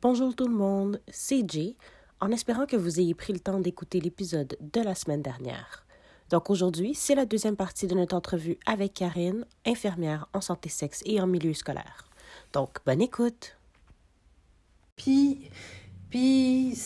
Bonjour 0.00 0.32
tout 0.36 0.46
le 0.46 0.54
monde, 0.54 1.00
c'est 1.08 1.42
Jay, 1.50 1.74
en 2.20 2.30
espérant 2.30 2.66
que 2.66 2.76
vous 2.76 3.00
ayez 3.00 3.14
pris 3.14 3.32
le 3.32 3.40
temps 3.40 3.58
d'écouter 3.58 3.98
l'épisode 3.98 4.56
de 4.60 4.80
la 4.80 4.94
semaine 4.94 5.22
dernière. 5.22 5.84
Donc 6.30 6.50
aujourd'hui, 6.50 6.94
c'est 6.94 7.16
la 7.16 7.26
deuxième 7.26 7.56
partie 7.56 7.88
de 7.88 7.96
notre 7.96 8.14
entrevue 8.14 8.58
avec 8.64 8.94
Karine, 8.94 9.44
infirmière 9.66 10.28
en 10.34 10.40
santé 10.40 10.68
sexe 10.68 11.02
et 11.04 11.20
en 11.20 11.26
milieu 11.26 11.52
scolaire. 11.52 12.08
Donc, 12.52 12.78
bonne 12.86 13.02
écoute. 13.02 13.56
Puis, 14.94 15.50
puis 16.10 16.76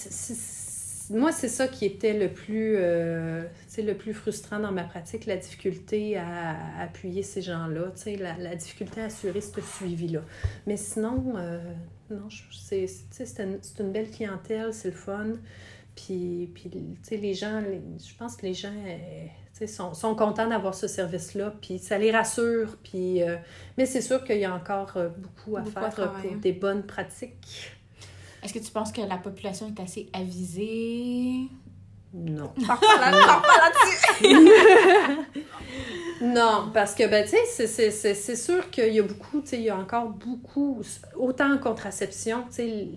moi, 1.10 1.33
c'est 1.33 1.48
ça 1.48 1.69
qui 1.69 1.84
était 1.84 2.19
le 2.19 2.33
plus, 2.33 2.77
euh, 2.77 3.45
le 3.77 3.92
plus 3.92 4.15
frustrant 4.15 4.59
dans 4.59 4.73
ma 4.73 4.84
pratique, 4.84 5.27
la 5.27 5.37
difficulté 5.37 6.16
à, 6.16 6.56
appuyer 6.80 7.23
ces 7.23 7.42
gens-là, 7.42 7.92
la, 8.19 8.38
la 8.38 8.56
difficulté 8.56 9.02
à 9.02 9.05
assurer 9.05 9.42
ce 9.42 9.60
suivi-là. 9.60 10.23
Mais 10.66 10.79
sinon, 10.79 11.34
euh, 11.37 11.60
non, 12.12 12.29
c'est 12.51 12.87
une, 13.39 13.59
une 13.80 13.93
belle 13.93 14.11
clientèle, 14.11 14.73
c'est 14.75 14.89
le 14.91 14.95
fun. 14.97 15.33
Puis, 15.95 16.51
puis 16.55 16.70
les 17.19 17.34
gens, 17.34 17.61
les- 17.61 17.83
je 18.05 18.15
pense 18.16 18.37
que 18.37 18.47
les 18.47 18.55
gens 18.55 18.73
euh, 18.87 19.66
sont, 19.66 19.93
sont 19.95 20.15
contents 20.15 20.47
d'avoir 20.48 20.75
ce 20.75 20.89
service-là, 20.89 21.53
puis 21.61 21.79
ça 21.79 21.98
les 21.98 22.11
rassure. 22.11 22.77
Puis, 22.83 23.23
euh, 23.23 23.37
mais 23.77 23.84
c'est 23.87 24.01
sûr 24.01 24.25
qu'il 24.25 24.39
y 24.39 24.45
a 24.45 24.55
encore 24.55 24.93
euh, 24.97 25.09
beaucoup 25.11 25.56
à 25.56 25.61
Beaucoup 25.61 25.73
faire 25.73 25.91
pour 25.95 26.30
des 26.41 26.53
bonnes 26.53 26.84
pratiques. 26.84 27.73
Est-ce 28.42 28.55
que 28.55 28.59
tu 28.59 28.70
penses 28.73 28.91
que 28.91 29.03
la 29.03 29.19
population 29.19 29.69
est 29.69 29.81
assez 29.83 30.09
avisée? 30.12 31.48
Non. 32.15 32.53
Là-dessus! 34.23 34.39
Non, 36.23 36.71
parce 36.73 36.95
que, 36.95 37.07
ben, 37.09 37.25
tu 37.25 37.37
sais, 37.47 37.67
c'est- 37.67 38.37
sûr 38.37 38.71
qu'il 38.71 38.93
y 38.95 39.01
a 39.01 39.03
beaucoup, 39.03 39.41
tu 39.41 39.49
sais, 39.49 39.57
il 39.59 39.65
y 39.65 39.71
a 39.71 39.77
encore 39.77 40.09
beaucoup, 40.11 40.81
autant 41.17 41.53
en 41.53 41.59
contraception, 41.59 42.45
tu 42.48 42.55
sais, 42.55 42.89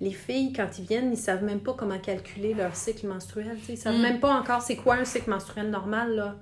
les 0.00 0.12
filles, 0.12 0.52
quand 0.54 0.78
ils 0.78 0.86
viennent, 0.86 1.12
ils 1.12 1.18
savent 1.18 1.44
même 1.44 1.60
pas 1.60 1.74
comment 1.74 1.98
calculer 1.98 2.54
leur 2.54 2.74
cycle 2.74 3.06
menstruel, 3.06 3.56
tu 3.60 3.66
sais, 3.66 3.72
ils 3.74 3.76
savent 3.78 3.98
Mm. 3.98 4.02
même 4.02 4.20
pas 4.20 4.32
encore 4.32 4.62
c'est 4.62 4.76
quoi 4.76 4.94
un 4.94 5.04
cycle 5.04 5.28
menstruel 5.28 5.68
normal, 5.68 6.14
là. 6.16 6.36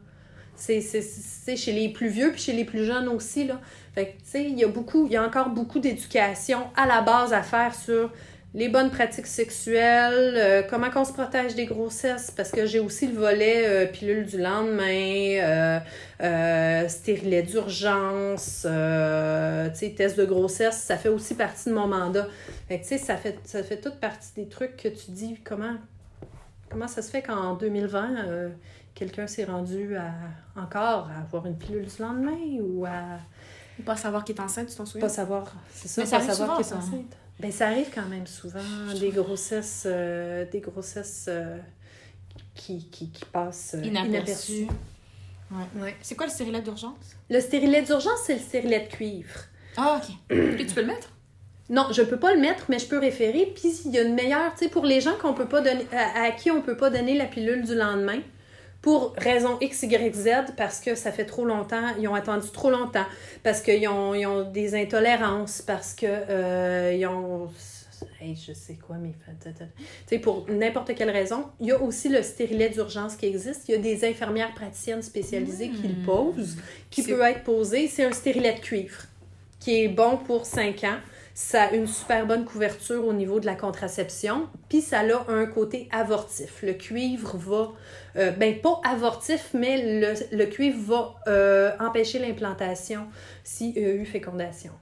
C'est 0.54 0.80
chez 1.56 1.72
les 1.72 1.88
plus 1.88 2.08
vieux 2.08 2.30
puis 2.32 2.40
chez 2.40 2.52
les 2.52 2.64
plus 2.64 2.84
jeunes 2.84 3.08
aussi, 3.08 3.44
là. 3.44 3.60
Fait 3.94 4.06
que, 4.06 4.12
tu 4.18 4.24
sais, 4.24 4.44
il 4.44 4.58
y 4.58 4.64
a 4.64 4.68
beaucoup, 4.68 5.06
il 5.06 5.12
y 5.12 5.16
a 5.16 5.24
encore 5.24 5.50
beaucoup 5.50 5.78
d'éducation 5.80 6.60
à 6.76 6.86
la 6.86 7.00
base 7.00 7.32
à 7.32 7.42
faire 7.42 7.74
sur 7.74 8.12
les 8.54 8.68
bonnes 8.70 8.90
pratiques 8.90 9.26
sexuelles, 9.26 10.34
euh, 10.36 10.62
comment 10.68 10.90
qu'on 10.90 11.04
se 11.04 11.12
protège 11.12 11.54
des 11.54 11.66
grossesses, 11.66 12.30
parce 12.30 12.50
que 12.50 12.64
j'ai 12.64 12.80
aussi 12.80 13.06
le 13.06 13.18
volet 13.18 13.66
euh, 13.66 13.86
pilule 13.86 14.24
du 14.24 14.38
lendemain, 14.38 14.82
euh, 15.42 15.78
euh, 16.22 16.88
stérilet 16.88 17.42
d'urgence, 17.42 18.66
euh, 18.68 19.68
test 19.96 20.16
de 20.18 20.24
grossesse, 20.24 20.78
ça 20.78 20.96
fait 20.96 21.10
aussi 21.10 21.34
partie 21.34 21.68
de 21.68 21.74
mon 21.74 21.86
mandat. 21.86 22.26
Fait 22.68 22.80
que, 22.80 22.86
ça 22.86 23.16
fait, 23.16 23.38
ça 23.44 23.62
fait 23.62 23.80
toute 23.80 24.00
partie 24.00 24.30
des 24.34 24.48
trucs 24.48 24.76
que 24.76 24.88
tu 24.88 25.10
dis, 25.10 25.38
comment, 25.44 25.74
comment 26.70 26.88
ça 26.88 27.02
se 27.02 27.10
fait 27.10 27.22
qu'en 27.22 27.54
2020, 27.54 28.16
euh, 28.28 28.48
quelqu'un 28.94 29.26
s'est 29.26 29.44
rendu 29.44 29.94
à, 29.94 30.10
encore 30.60 31.10
à 31.14 31.20
avoir 31.20 31.44
une 31.46 31.56
pilule 31.58 31.84
du 31.86 32.02
lendemain 32.02 32.38
ou 32.62 32.86
à 32.86 33.18
Ou 33.78 33.82
pas 33.82 33.96
savoir 33.96 34.24
qui 34.24 34.32
est 34.32 34.40
enceinte, 34.40 34.68
tu 34.68 34.74
t'en 34.74 34.86
souviens? 34.86 35.06
pas 35.06 35.12
savoir, 35.12 35.52
c'est 35.70 35.86
ça, 35.88 36.02
Mais 36.02 36.10
pas 36.10 36.20
savoir 36.34 36.56
qu'elle 36.56 36.66
est 36.66 36.72
enceinte. 36.72 37.16
Ben, 37.40 37.52
ça 37.52 37.68
arrive 37.68 37.88
quand 37.94 38.06
même 38.08 38.26
souvent, 38.26 38.60
des 38.98 39.10
grossesses, 39.10 39.84
euh, 39.86 40.44
des 40.50 40.60
grossesses 40.60 41.26
euh, 41.28 41.56
qui, 42.54 42.88
qui, 42.90 43.10
qui 43.10 43.24
passent 43.26 43.74
euh, 43.78 43.82
Inaperçu. 43.84 44.52
inaperçues. 44.52 44.66
Ouais. 45.76 45.96
C'est 46.02 46.14
quoi 46.16 46.26
le 46.26 46.32
stérilet 46.32 46.60
d'urgence? 46.60 46.96
Le 47.30 47.40
stérilet 47.40 47.82
d'urgence, 47.82 48.18
c'est 48.26 48.34
le 48.34 48.40
stérilet 48.40 48.80
de 48.80 48.88
cuivre. 48.92 49.38
Ah, 49.76 50.00
ok. 50.02 50.14
Puis 50.56 50.66
tu 50.66 50.74
peux 50.74 50.80
le 50.80 50.88
mettre? 50.88 51.08
Non, 51.70 51.86
je 51.92 52.02
peux 52.02 52.18
pas 52.18 52.34
le 52.34 52.40
mettre, 52.40 52.64
mais 52.68 52.78
je 52.78 52.86
peux 52.86 52.98
référer. 52.98 53.52
Puis 53.54 53.70
il 53.84 53.92
y 53.92 53.98
a 53.98 54.02
une 54.02 54.14
meilleure, 54.14 54.52
tu 54.54 54.64
sais, 54.64 54.68
pour 54.70 54.84
les 54.84 55.00
gens 55.00 55.16
qu'on 55.20 55.34
peut 55.34 55.48
pas 55.48 55.60
donner, 55.60 55.86
à, 55.92 56.24
à 56.24 56.30
qui 56.32 56.50
on 56.50 56.60
peut 56.60 56.76
pas 56.76 56.90
donner 56.90 57.16
la 57.16 57.26
pilule 57.26 57.64
du 57.64 57.74
lendemain, 57.74 58.20
pour 58.80 59.14
raison 59.16 59.58
X, 59.60 59.82
Y, 59.82 60.14
Z, 60.14 60.28
parce 60.56 60.80
que 60.80 60.94
ça 60.94 61.10
fait 61.10 61.24
trop 61.24 61.44
longtemps, 61.44 61.94
ils 61.98 62.06
ont 62.08 62.14
attendu 62.14 62.48
trop 62.50 62.70
longtemps, 62.70 63.06
parce 63.42 63.60
qu'ils 63.60 63.88
ont, 63.88 64.14
ils 64.14 64.26
ont 64.26 64.48
des 64.50 64.74
intolérances, 64.74 65.62
parce 65.62 65.94
que 65.94 66.06
euh, 66.06 66.94
ils 66.96 67.06
ont. 67.06 67.48
Hey, 68.20 68.36
je 68.36 68.52
sais 68.52 68.74
quoi, 68.74 68.96
mais. 68.96 69.12
Tu 69.42 69.50
sais, 70.06 70.18
pour 70.20 70.46
n'importe 70.48 70.94
quelle 70.94 71.10
raison. 71.10 71.46
Il 71.58 71.66
y 71.66 71.72
a 71.72 71.82
aussi 71.82 72.08
le 72.08 72.22
stérilet 72.22 72.68
d'urgence 72.68 73.16
qui 73.16 73.26
existe. 73.26 73.68
Il 73.68 73.72
y 73.72 73.74
a 73.74 73.78
des 73.78 74.08
infirmières 74.08 74.54
praticiennes 74.54 75.02
spécialisées 75.02 75.70
qui 75.70 75.88
le 75.88 76.04
posent, 76.04 76.56
qui 76.90 77.02
peut 77.02 77.20
être 77.22 77.42
posé. 77.42 77.88
C'est 77.88 78.04
un 78.04 78.12
stérilet 78.12 78.54
de 78.54 78.60
cuivre 78.60 79.02
qui 79.58 79.82
est 79.82 79.88
bon 79.88 80.16
pour 80.16 80.46
5 80.46 80.84
ans. 80.84 80.98
Ça 81.40 81.62
a 81.62 81.70
une 81.70 81.86
super 81.86 82.26
bonne 82.26 82.44
couverture 82.44 83.06
au 83.06 83.12
niveau 83.12 83.38
de 83.38 83.46
la 83.46 83.54
contraception, 83.54 84.48
puis 84.68 84.80
ça 84.80 85.02
a 85.02 85.30
un 85.30 85.46
côté 85.46 85.88
avortif. 85.92 86.64
Le 86.64 86.72
cuivre 86.72 87.36
va, 87.36 87.70
euh, 88.16 88.32
ben 88.32 88.60
pas 88.60 88.80
avortif, 88.82 89.50
mais 89.54 90.00
le, 90.00 90.14
le 90.36 90.46
cuivre 90.46 90.80
va 90.82 91.14
euh, 91.28 91.70
empêcher 91.78 92.18
l'implantation 92.18 93.06
s'il 93.44 93.78
y 93.78 93.84
a 93.84 93.94
eu 93.94 94.04
fécondation. 94.04 94.72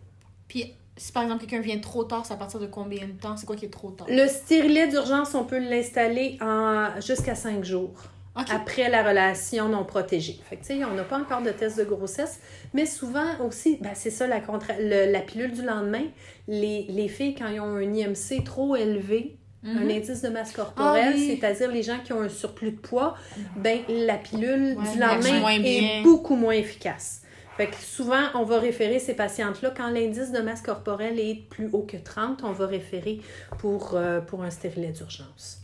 Puis 0.49 0.73
si 0.97 1.13
par 1.13 1.25
exemple 1.25 1.45
quelqu'un 1.45 1.61
vient 1.61 1.79
trop 1.79 2.05
tard, 2.05 2.25
c'est 2.25 2.33
à 2.33 2.39
partir 2.39 2.59
de 2.59 2.67
combien 2.67 3.07
de 3.07 3.21
temps? 3.21 3.37
C'est 3.37 3.45
quoi 3.45 3.55
qui 3.57 3.67
est 3.67 3.71
trop 3.71 3.91
tard? 3.91 4.07
Le 4.09 4.27
stérilet 4.27 4.89
d'urgence, 4.89 5.35
on 5.35 5.45
peut 5.45 5.59
l'installer 5.59 6.39
en 6.41 6.99
jusqu'à 7.03 7.35
5 7.35 7.65
jours. 7.65 8.03
Après 8.51 8.89
la 8.91 9.03
relation 9.03 9.69
non 9.69 9.85
protégée. 9.85 10.39
Fait 10.49 10.57
que, 10.57 10.85
on 10.85 10.95
n'a 10.95 11.05
pas 11.05 11.19
encore 11.19 11.43
de 11.43 11.51
test 11.51 11.79
de 11.79 11.85
grossesse, 11.85 12.41
mais 12.75 12.87
souvent 12.87 13.39
aussi, 13.47 13.79
ben, 13.81 13.93
c'est 13.95 14.11
ça, 14.11 14.27
la, 14.27 14.41
contra- 14.41 14.79
le- 14.79 15.11
la 15.11 15.21
pilule 15.21 15.53
du 15.53 15.63
lendemain, 15.63 16.05
les, 16.49 16.85
les 16.89 17.09
filles, 17.09 17.35
quand 17.35 17.49
ils 17.49 17.61
ont 17.61 17.77
un 17.77 17.93
IMC 17.95 18.45
trop 18.45 18.77
élevé, 18.77 19.37
un 19.65 19.81
Mhm. 19.85 19.91
indice 19.91 20.23
de 20.23 20.29
masse 20.29 20.53
corporelle, 20.53 21.15
Ah 21.15 21.17
oui. 21.17 21.27
c'est-à-dire 21.41 21.71
les 21.73 21.83
gens 21.83 21.99
qui 22.05 22.13
ont 22.13 22.21
un 22.21 22.29
surplus 22.29 22.71
de 22.73 22.79
poids, 22.79 23.17
ben, 23.57 23.81
la 23.89 24.17
pilule 24.17 24.77
Ouais, 24.77 24.93
du 24.93 24.99
lendemain 25.01 25.41
est 25.65 26.03
beaucoup 26.05 26.37
moins 26.37 26.53
efficace. 26.55 27.23
Fait 27.57 27.69
que 27.69 27.77
souvent, 27.77 28.23
on 28.35 28.43
va 28.45 28.59
référer 28.61 28.99
ces 28.99 29.15
patientes-là, 29.15 29.73
quand 29.75 29.89
l'indice 29.89 30.31
de 30.31 30.41
masse 30.41 30.61
corporelle 30.61 31.19
est 31.19 31.37
plus 31.49 31.71
haut 31.73 31.87
que 31.89 31.97
30, 31.97 32.43
on 32.45 32.53
va 32.53 32.67
référer 32.67 33.21
pour, 33.59 33.95
euh, 33.95 34.21
pour 34.21 34.43
un 34.43 34.51
stérilet 34.51 34.89
d'urgence. 34.93 35.63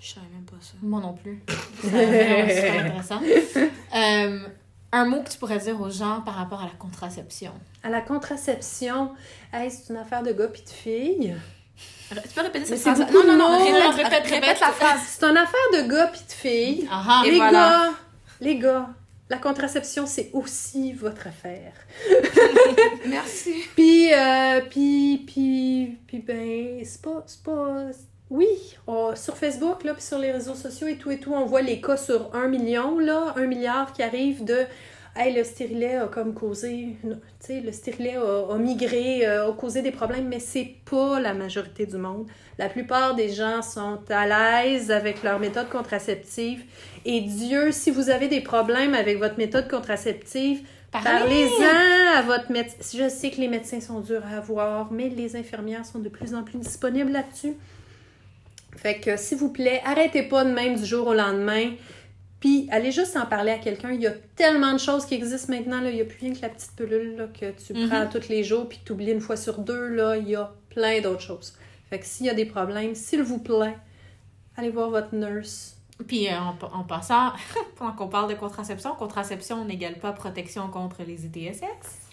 Je 0.00 0.14
savais 0.14 0.26
même 0.32 0.44
pas 0.44 0.56
ça. 0.60 0.74
Moi 0.82 1.00
non 1.00 1.14
plus. 1.14 1.42
C'est 1.82 2.56
super 2.56 2.80
intéressant. 2.84 3.20
Euh, 3.94 4.48
un 4.92 5.04
mot 5.04 5.22
que 5.22 5.30
tu 5.30 5.38
pourrais 5.38 5.58
dire 5.58 5.80
aux 5.80 5.90
gens 5.90 6.20
par 6.20 6.34
rapport 6.34 6.60
à 6.60 6.64
la 6.64 6.74
contraception. 6.78 7.52
À 7.82 7.90
la 7.90 8.00
contraception, 8.00 9.12
hey, 9.52 9.70
c'est 9.70 9.92
une 9.92 9.98
affaire 9.98 10.22
de 10.22 10.32
gars 10.32 10.48
puis 10.48 10.62
de 10.62 10.68
filles. 10.68 11.36
Tu 12.08 12.14
peux 12.34 12.40
répéter 12.40 12.66
cette 12.66 12.78
c'est 12.78 12.94
phrase? 12.94 13.12
Non, 13.12 13.26
non, 13.26 13.36
non, 13.36 13.58
répète, 13.58 13.94
répète, 13.94 14.12
répète, 14.24 14.30
Répète 14.30 14.60
la 14.60 14.72
phrase. 14.72 15.00
C'est 15.06 15.24
une 15.24 15.36
affaire 15.36 15.60
de 15.72 15.88
gars 15.88 16.06
puis 16.06 16.20
de 16.26 16.32
filles. 16.32 16.88
Ah, 16.90 17.04
ah, 17.08 17.22
les 17.24 17.36
voilà. 17.36 17.52
gars, 17.52 17.92
les 18.40 18.58
gars, 18.58 18.88
la 19.28 19.38
contraception, 19.38 20.06
c'est 20.06 20.30
aussi 20.32 20.92
votre 20.92 21.26
affaire. 21.26 21.72
Merci. 23.06 23.54
Puis, 23.74 24.12
euh, 24.14 24.60
puis, 24.70 25.24
puis, 25.26 25.98
puis, 26.06 26.18
ben, 26.18 26.80
c'est 26.84 27.02
pas, 27.02 27.24
c'est 27.26 27.42
pas... 27.42 27.90
Oui, 28.30 28.48
on- 28.86 29.14
sur 29.14 29.36
Facebook, 29.36 29.84
là, 29.84 29.94
puis 29.94 30.02
sur 30.02 30.18
les 30.18 30.32
réseaux 30.32 30.54
sociaux 30.54 30.88
et 30.88 30.96
tout 30.96 31.10
et 31.10 31.18
tout, 31.18 31.32
on 31.32 31.46
voit 31.46 31.62
les 31.62 31.80
cas 31.80 31.96
sur 31.96 32.34
un 32.34 32.48
million, 32.48 32.98
là, 32.98 33.34
un 33.36 33.46
milliard 33.46 33.92
qui 33.92 34.02
arrive 34.02 34.44
de... 34.44 34.58
Hey, 35.18 35.34
le 35.34 35.44
stérilet 35.44 35.96
a 35.96 36.08
comme 36.08 36.34
causé... 36.34 36.96
Tu 37.02 37.08
sais, 37.38 37.60
le 37.62 37.72
stérilet 37.72 38.16
a, 38.16 38.52
a 38.52 38.58
migré, 38.58 39.26
euh, 39.26 39.48
a 39.50 39.52
causé 39.54 39.80
des 39.80 39.90
problèmes, 39.92 40.28
mais 40.28 40.40
c'est 40.40 40.74
pas 40.90 41.20
la 41.20 41.32
majorité 41.32 41.86
du 41.86 41.96
monde. 41.96 42.26
La 42.58 42.68
plupart 42.68 43.14
des 43.14 43.30
gens 43.30 43.62
sont 43.62 43.98
à 44.10 44.26
l'aise 44.26 44.90
avec 44.90 45.22
leur 45.22 45.38
méthode 45.38 45.70
contraceptive. 45.70 46.64
Et 47.06 47.22
Dieu, 47.22 47.70
si 47.72 47.90
vous 47.90 48.10
avez 48.10 48.28
des 48.28 48.42
problèmes 48.42 48.92
avec 48.94 49.18
votre 49.18 49.38
méthode 49.38 49.68
contraceptive, 49.70 50.60
Parlez. 50.92 51.08
Parlez-en 51.08 52.16
à 52.18 52.22
votre 52.22 52.50
médecin. 52.52 52.76
Je 53.04 53.08
sais 53.08 53.30
que 53.30 53.40
les 53.40 53.48
médecins 53.48 53.80
sont 53.80 54.00
durs 54.00 54.22
à 54.30 54.36
avoir, 54.38 54.92
mais 54.92 55.08
les 55.08 55.34
infirmières 55.36 55.84
sont 55.86 55.98
de 55.98 56.08
plus 56.08 56.34
en 56.34 56.42
plus 56.42 56.58
disponibles 56.58 57.12
là-dessus. 57.12 57.54
Fait 58.76 59.00
que, 59.00 59.16
s'il 59.16 59.38
vous 59.38 59.50
plaît, 59.50 59.80
arrêtez 59.84 60.22
pas 60.22 60.44
de 60.44 60.50
même 60.50 60.76
du 60.76 60.84
jour 60.84 61.06
au 61.08 61.14
lendemain. 61.14 61.72
Puis, 62.40 62.68
allez 62.70 62.92
juste 62.92 63.16
en 63.16 63.26
parler 63.26 63.50
à 63.52 63.58
quelqu'un. 63.58 63.90
Il 63.92 64.02
y 64.02 64.06
a 64.06 64.12
tellement 64.36 64.72
de 64.74 64.78
choses 64.78 65.06
qui 65.06 65.14
existent 65.14 65.52
maintenant. 65.52 65.80
Là. 65.80 65.90
Il 65.90 65.96
n'y 65.96 66.02
a 66.02 66.04
plus 66.04 66.18
rien 66.20 66.34
que 66.34 66.42
la 66.42 66.50
petite 66.50 66.72
pilule 66.76 67.16
là, 67.16 67.26
que 67.28 67.50
tu 67.52 67.72
Mhm. 67.72 67.88
prends 67.88 68.06
tous 68.06 68.28
les 68.28 68.44
jours 68.44 68.68
puis 68.68 68.78
que 68.78 68.84
tu 68.84 68.92
oublies 68.92 69.10
une 69.12 69.20
fois 69.22 69.36
sur 69.36 69.58
deux. 69.58 69.88
Là. 69.88 70.16
Il 70.18 70.28
y 70.28 70.36
a 70.36 70.52
plein 70.68 71.00
d'autres 71.00 71.22
choses. 71.22 71.54
Fait 71.88 71.98
que 71.98 72.04
s'il 72.06 72.26
y 72.26 72.30
a 72.30 72.34
des 72.34 72.44
problèmes, 72.44 72.94
s'il 72.94 73.22
vous 73.22 73.38
plaît, 73.38 73.76
allez 74.56 74.70
voir 74.70 74.90
votre 74.90 75.14
nurse. 75.14 75.76
Puis 76.06 76.28
euh, 76.28 76.32
en, 76.38 76.56
en 76.80 76.84
passant, 76.84 77.32
pendant 77.76 77.92
qu'on 77.92 78.08
parle 78.08 78.28
de 78.30 78.34
contraception, 78.34 78.94
contraception 78.96 79.64
n'égale 79.64 79.94
pas 79.98 80.12
protection 80.12 80.68
contre 80.68 81.02
les 81.06 81.24
ITSX. 81.24 81.62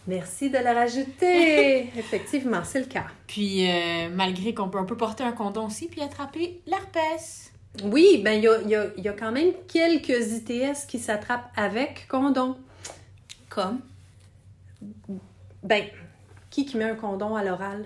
Merci 0.07 0.49
de 0.49 0.57
la 0.57 0.73
rajouter. 0.73 1.89
Effectivement, 1.97 2.63
c'est 2.63 2.79
le 2.79 2.85
cas. 2.85 3.05
Puis 3.27 3.69
euh, 3.69 4.09
malgré 4.11 4.53
qu'on 4.53 4.67
peut, 4.69 4.77
on 4.79 4.85
peut 4.85 4.97
porter 4.97 5.23
un 5.23 5.31
condom 5.31 5.67
aussi 5.67 5.87
puis 5.87 6.01
attraper 6.01 6.61
l'herpès. 6.67 7.51
Oui, 7.83 8.21
ben 8.23 8.33
il 8.33 8.43
y 8.43 8.47
a, 8.47 8.61
y 8.63 8.75
a- 8.75 8.87
y 8.97 9.07
a 9.07 9.13
quand 9.13 9.31
même 9.31 9.51
quelques 9.67 10.09
ITS 10.33 10.85
qui 10.87 10.99
s'attrapent 10.99 11.49
avec 11.55 12.07
condom. 12.07 12.57
Comme? 13.49 13.79
Ben, 15.63 15.85
qui 16.49 16.65
qui 16.65 16.77
met 16.77 16.83
un 16.85 16.95
condom 16.95 17.35
à 17.35 17.43
l'oral? 17.43 17.85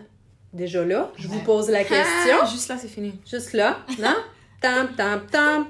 déjà 0.53 0.83
là, 0.83 1.11
je 1.17 1.27
vous 1.27 1.39
pose 1.41 1.69
la 1.69 1.83
question. 1.83 2.37
Ah, 2.41 2.45
juste 2.49 2.67
là, 2.69 2.77
c'est 2.79 2.87
fini. 2.87 3.13
Juste 3.29 3.53
là, 3.53 3.79
non? 3.99 4.15
Tam, 4.59 4.87
tam, 4.95 5.21
tam. 5.27 5.67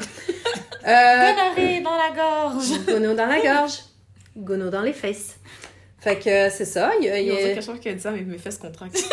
Euh, 0.88 1.34
Gonorrhée 1.34 1.82
dans 1.82 1.98
la 1.98 2.12
gorge. 2.16 2.86
gono 2.86 3.14
dans 3.14 3.26
la 3.26 3.42
gorge, 3.42 3.80
gono 4.38 4.70
dans 4.70 4.82
les 4.82 4.94
fesses. 4.94 5.36
Fait 6.08 6.20
que 6.20 6.30
euh, 6.30 6.50
c'est 6.50 6.66
ça. 6.66 6.92
Il 7.02 7.06
y 7.06 7.10
a, 7.10 7.20
il 7.20 7.28
y 7.28 7.32
a- 7.32 7.36
qu'à 7.50 7.56
chaque 7.56 7.64
fois 7.66 7.78
qu'elle 7.80 7.96
dit 7.98 8.02
ça, 8.02 8.12
mes, 8.12 8.22
mes 8.22 8.38
fesses 8.38 8.58
contractent. 8.58 8.96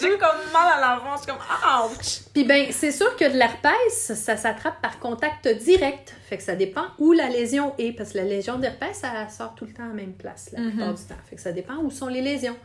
J'ai 0.00 0.10
comme 0.18 0.52
mal 0.52 0.72
à 0.76 0.80
l'avant. 0.80 1.16
Je 1.16 1.22
suis 1.22 1.26
comme, 1.26 1.36
ouch! 1.90 2.20
Puis 2.32 2.44
ben, 2.44 2.66
c'est 2.70 2.92
sûr 2.92 3.14
que 3.16 3.24
de 3.30 3.36
l'herpès, 3.36 4.14
ça 4.14 4.36
s'attrape 4.36 4.80
par 4.80 4.98
contact 4.98 5.48
direct. 5.48 6.14
Fait 6.28 6.36
que 6.36 6.42
ça 6.42 6.54
dépend 6.54 6.84
où 6.98 7.12
la 7.12 7.28
lésion 7.28 7.74
est. 7.78 7.92
Parce 7.92 8.12
que 8.12 8.18
la 8.18 8.24
lésion 8.24 8.58
d'herpès, 8.58 8.94
ça 8.96 9.28
sort 9.28 9.54
tout 9.54 9.64
le 9.66 9.72
temps 9.72 9.84
à 9.84 9.88
la 9.88 9.94
même 9.94 10.12
place, 10.14 10.50
la 10.52 10.62
plupart 10.70 10.94
du 10.94 11.02
temps. 11.02 11.14
Fait 11.28 11.36
que 11.36 11.42
ça 11.42 11.52
dépend 11.52 11.76
où 11.82 11.90
sont 11.90 12.06
les 12.08 12.22
lésions. 12.22 12.56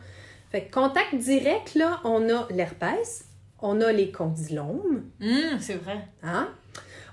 Fait 0.50 0.62
que 0.64 0.72
contact 0.72 1.14
direct, 1.16 1.74
là, 1.74 2.00
on 2.04 2.28
a 2.30 2.46
l'herpès, 2.50 3.24
on 3.60 3.80
a 3.80 3.90
les 3.92 4.10
condylomes, 4.12 5.04
Hum, 5.20 5.58
c'est 5.60 5.74
vrai. 5.74 5.98
hein? 6.22 6.48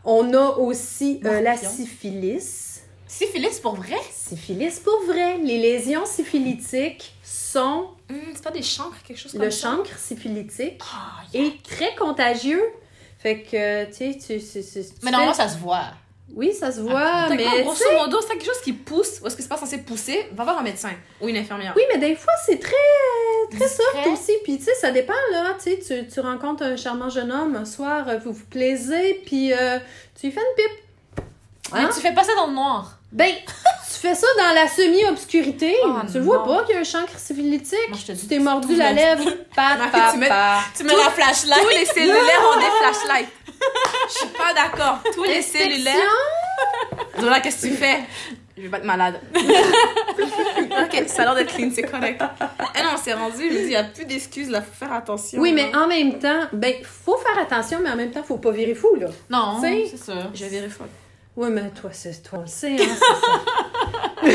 On 0.06 0.34
a 0.34 0.58
aussi 0.58 1.22
euh, 1.25 1.42
la 1.42 1.56
syphilis. 1.58 2.73
Syphilis 3.18 3.60
pour 3.62 3.75
vrai? 3.75 3.98
Syphilis 4.12 4.80
pour 4.83 5.00
vrai. 5.06 5.38
Les 5.38 5.57
lésions 5.60 6.06
syphilitiques 6.06 7.13
sont 7.24 7.89
Hum, 8.10 8.19
c'est 8.33 8.44
pas 8.44 8.51
des 8.51 8.62
chancres, 8.63 8.98
quelque 9.07 9.18
chose 9.19 9.31
comme 9.33 9.42
le 9.42 9.51
ça? 9.51 9.69
chancre 9.69 9.98
syphilitique 9.98 10.81
Ah, 10.94 11.21
est 11.33 11.62
très 11.63 11.95
contagieux. 11.95 12.63
Fait 13.19 13.42
que, 13.42 13.86
tu 13.86 13.94
sais, 13.94 14.18
tu, 14.18 14.39
tu- 14.44 14.63
tu- 14.63 14.83
tu 14.83 14.94
Mais 15.04 15.12
normalement, 15.12 15.33
fais- 15.33 15.44
ça 15.44 15.50
se 15.50 15.57
voit. 15.60 15.86
Oui, 16.36 16.51
ça 16.54 16.71
se 16.71 16.81
voit, 16.81 17.27
Fait 17.27 17.36
mais... 17.36 17.62
grosso 17.63 17.83
modo, 17.95 18.18
c'est 18.21 18.30
quelque 18.30 18.45
chose 18.45 18.62
qui 18.63 18.74
pousse, 18.74 19.19
ou 19.21 19.27
est-ce 19.27 19.36
que 19.36 19.44
c'est 19.44 19.48
pas 19.50 19.57
censé 19.57 19.77
pousser, 19.80 20.25
va 20.33 20.44
voir 20.45 20.57
un 20.57 20.63
médecin 20.63 20.92
ou 21.21 21.27
une 21.30 21.38
infirmière. 21.38 21.74
Oui, 21.75 21.83
mais 21.94 22.00
des 22.00 22.15
fois, 22.15 22.33
c'est 22.45 22.57
très, 22.60 22.74
très 23.51 23.68
soft 23.68 24.07
aussi. 24.12 24.31
Puis, 24.44 24.57
tu 24.57 24.63
sais, 24.63 24.74
ça 24.75 24.89
dépend, 24.92 25.13
là. 25.31 25.56
Tu 25.63 25.71
sais, 25.71 25.80
tu- 25.80 26.07
tu 26.12 26.19
rencontres 26.19 26.63
un 26.63 26.75
charmant 26.75 27.10
jeune 27.10 27.31
homme, 27.31 27.56
un 27.56 27.65
soir, 27.65 28.06
vous 28.25 28.33
vous 28.33 28.45
plaisez, 28.45 29.21
puis 29.25 29.54
euh, 29.54 29.77
tu 30.19 30.25
lui 30.27 30.33
fais 30.33 30.42
une 30.42 30.56
pipe. 30.63 31.24
Mais 31.74 31.80
Hein? 31.81 31.89
tu 31.94 32.01
fais 32.01 32.13
pas 32.13 32.24
ça 32.24 32.33
dans 32.36 32.48
le 32.48 32.54
noir. 32.54 33.00
Ben, 33.13 33.31
tu 33.45 34.00
fais 34.00 34.15
ça 34.15 34.25
dans 34.39 34.56
la 34.56 34.68
semi-obscurité. 34.68 35.75
Oh, 35.86 35.98
tu 36.12 36.18
le 36.18 36.24
vois 36.24 36.44
pas 36.44 36.63
qu'il 36.63 36.74
y 36.74 36.77
a 36.77 36.81
un 36.81 36.83
te 38.07 38.12
dis, 38.12 38.21
tu 38.21 38.27
t'es 38.27 38.39
mordu 38.39 38.75
la 38.75 38.92
lèvre. 38.92 39.24
Pat, 39.56 39.77
pat, 39.92 40.13
tu 40.13 40.18
mets-. 40.18 40.30
Tu 40.75 40.83
mets 40.83 40.95
la 40.95 41.12
flashlight. 41.12 41.62
Tous 41.62 41.69
les 41.69 41.86
cellulaires 41.86 42.44
ont 42.51 42.60
des 42.60 42.71
flashlights. 42.80 43.30
Je 44.07 44.13
suis 44.13 44.27
pas 44.30 44.54
d'accord. 44.56 45.00
Tous 45.13 45.24
les 45.24 45.44
cellulaires. 45.44 45.95
Zola, 47.21 47.39
qu'est-ce 47.39 47.68
que 47.68 47.71
tu 47.71 47.77
fais? 47.77 48.00
Je 48.57 48.63
vais 48.63 48.69
pas 48.69 48.77
être 48.77 48.83
malade. 48.86 49.19
ok, 49.36 51.04
ça 51.07 51.21
a 51.21 51.25
l'air 51.25 51.36
d'être 51.36 51.56
clean, 51.56 51.69
c'est 51.74 51.83
correct. 51.83 52.21
Eh 52.75 52.83
non, 52.83 52.92
c'est 53.01 53.13
rendu, 53.13 53.50
je 53.50 53.54
me 53.54 53.60
dis, 53.60 53.63
il 53.63 53.69
n'y 53.69 53.75
a 53.75 53.83
plus 53.83 54.06
d'excuses 54.06 54.50
là, 54.50 54.62
faut 54.62 54.86
faire 54.86 54.94
attention. 54.94 55.39
Oui, 55.39 55.54
là. 55.54 55.56
mais 55.56 55.75
en 55.75 55.88
même 55.88 56.19
temps, 56.19 56.48
ben, 56.51 56.74
faut 56.83 57.18
faire 57.18 57.42
attention, 57.42 57.80
mais 57.81 57.89
en 57.89 57.95
même 57.95 58.12
temps, 58.12 58.24
faut 58.24 58.38
pas 58.38 58.51
virer 58.51 58.75
fou, 58.75 58.95
là. 58.95 59.07
Non, 59.30 59.60
c'est 59.62 59.98
ça. 59.98 60.13
Je 60.33 60.44
vais 60.45 60.50
vérifier. 60.50 60.86
Oui, 61.35 61.50
mais 61.51 61.69
toi, 61.71 61.89
c'est 61.94 62.21
toi, 62.21 62.39
on 62.39 62.41
le 62.41 62.47
sait, 62.47 62.74
hein, 62.80 62.85
c'est 62.88 62.95
ça. 63.00 64.31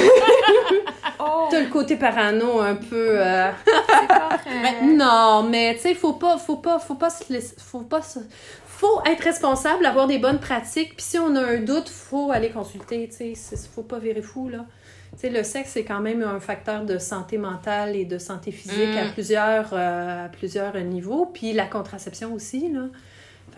Oh, 1.20 1.48
T'as 1.50 1.60
le 1.60 1.66
côté 1.70 1.96
parano 1.96 2.60
un 2.60 2.74
peu. 2.74 3.10
euh, 3.20 3.50
correct. 3.64 4.82
Non, 4.84 5.44
mais 5.48 5.74
tu 5.76 5.80
sais, 5.82 5.94
faut 5.94 6.14
pas, 6.14 6.36
faut 6.38 6.56
pas, 6.56 6.78
faut 6.78 6.94
pas 6.96 7.10
se 7.10 7.32
laisser, 7.32 7.54
faut 7.58 7.80
pas 7.80 8.02
se- 8.02 8.18
faut 8.66 9.00
être 9.06 9.22
responsable, 9.24 9.86
avoir 9.86 10.06
des 10.06 10.18
bonnes 10.18 10.38
pratiques. 10.38 10.96
Puis 10.96 11.04
si 11.06 11.18
on 11.18 11.34
a 11.36 11.40
un 11.42 11.58
doute, 11.58 11.88
faut 11.88 12.30
aller 12.32 12.50
consulter. 12.50 13.08
Tu 13.08 13.34
sais, 13.34 13.56
faut 13.74 13.82
pas 13.82 13.98
virer 13.98 14.22
fou 14.22 14.48
là. 14.48 14.64
Tu 15.14 15.20
sais, 15.20 15.30
le 15.30 15.42
sexe 15.42 15.70
c'est 15.72 15.84
quand 15.84 16.00
même 16.00 16.22
un 16.22 16.38
facteur 16.38 16.84
de 16.84 16.98
santé 16.98 17.38
mentale 17.38 17.96
et 17.96 18.04
de 18.04 18.18
santé 18.18 18.52
physique 18.52 18.94
Mm. 18.94 18.98
à 18.98 19.12
plusieurs, 19.12 19.70
euh, 19.72 20.26
à 20.26 20.28
plusieurs 20.28 20.76
niveaux. 20.78 21.26
Puis 21.32 21.52
la 21.54 21.64
contraception 21.66 22.34
aussi 22.34 22.70
là. 22.72 22.82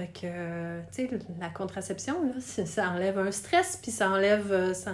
Fait 0.01 0.07
que, 0.07 0.21
euh, 0.25 0.81
tu 0.97 1.09
sais, 1.09 1.19
la 1.39 1.51
contraception, 1.51 2.15
là, 2.25 2.33
ça 2.65 2.89
enlève 2.89 3.19
un 3.19 3.31
stress, 3.31 3.79
puis 3.83 3.91
ça 3.91 4.09
enlève, 4.09 4.51
euh, 4.51 4.73
ça, 4.73 4.93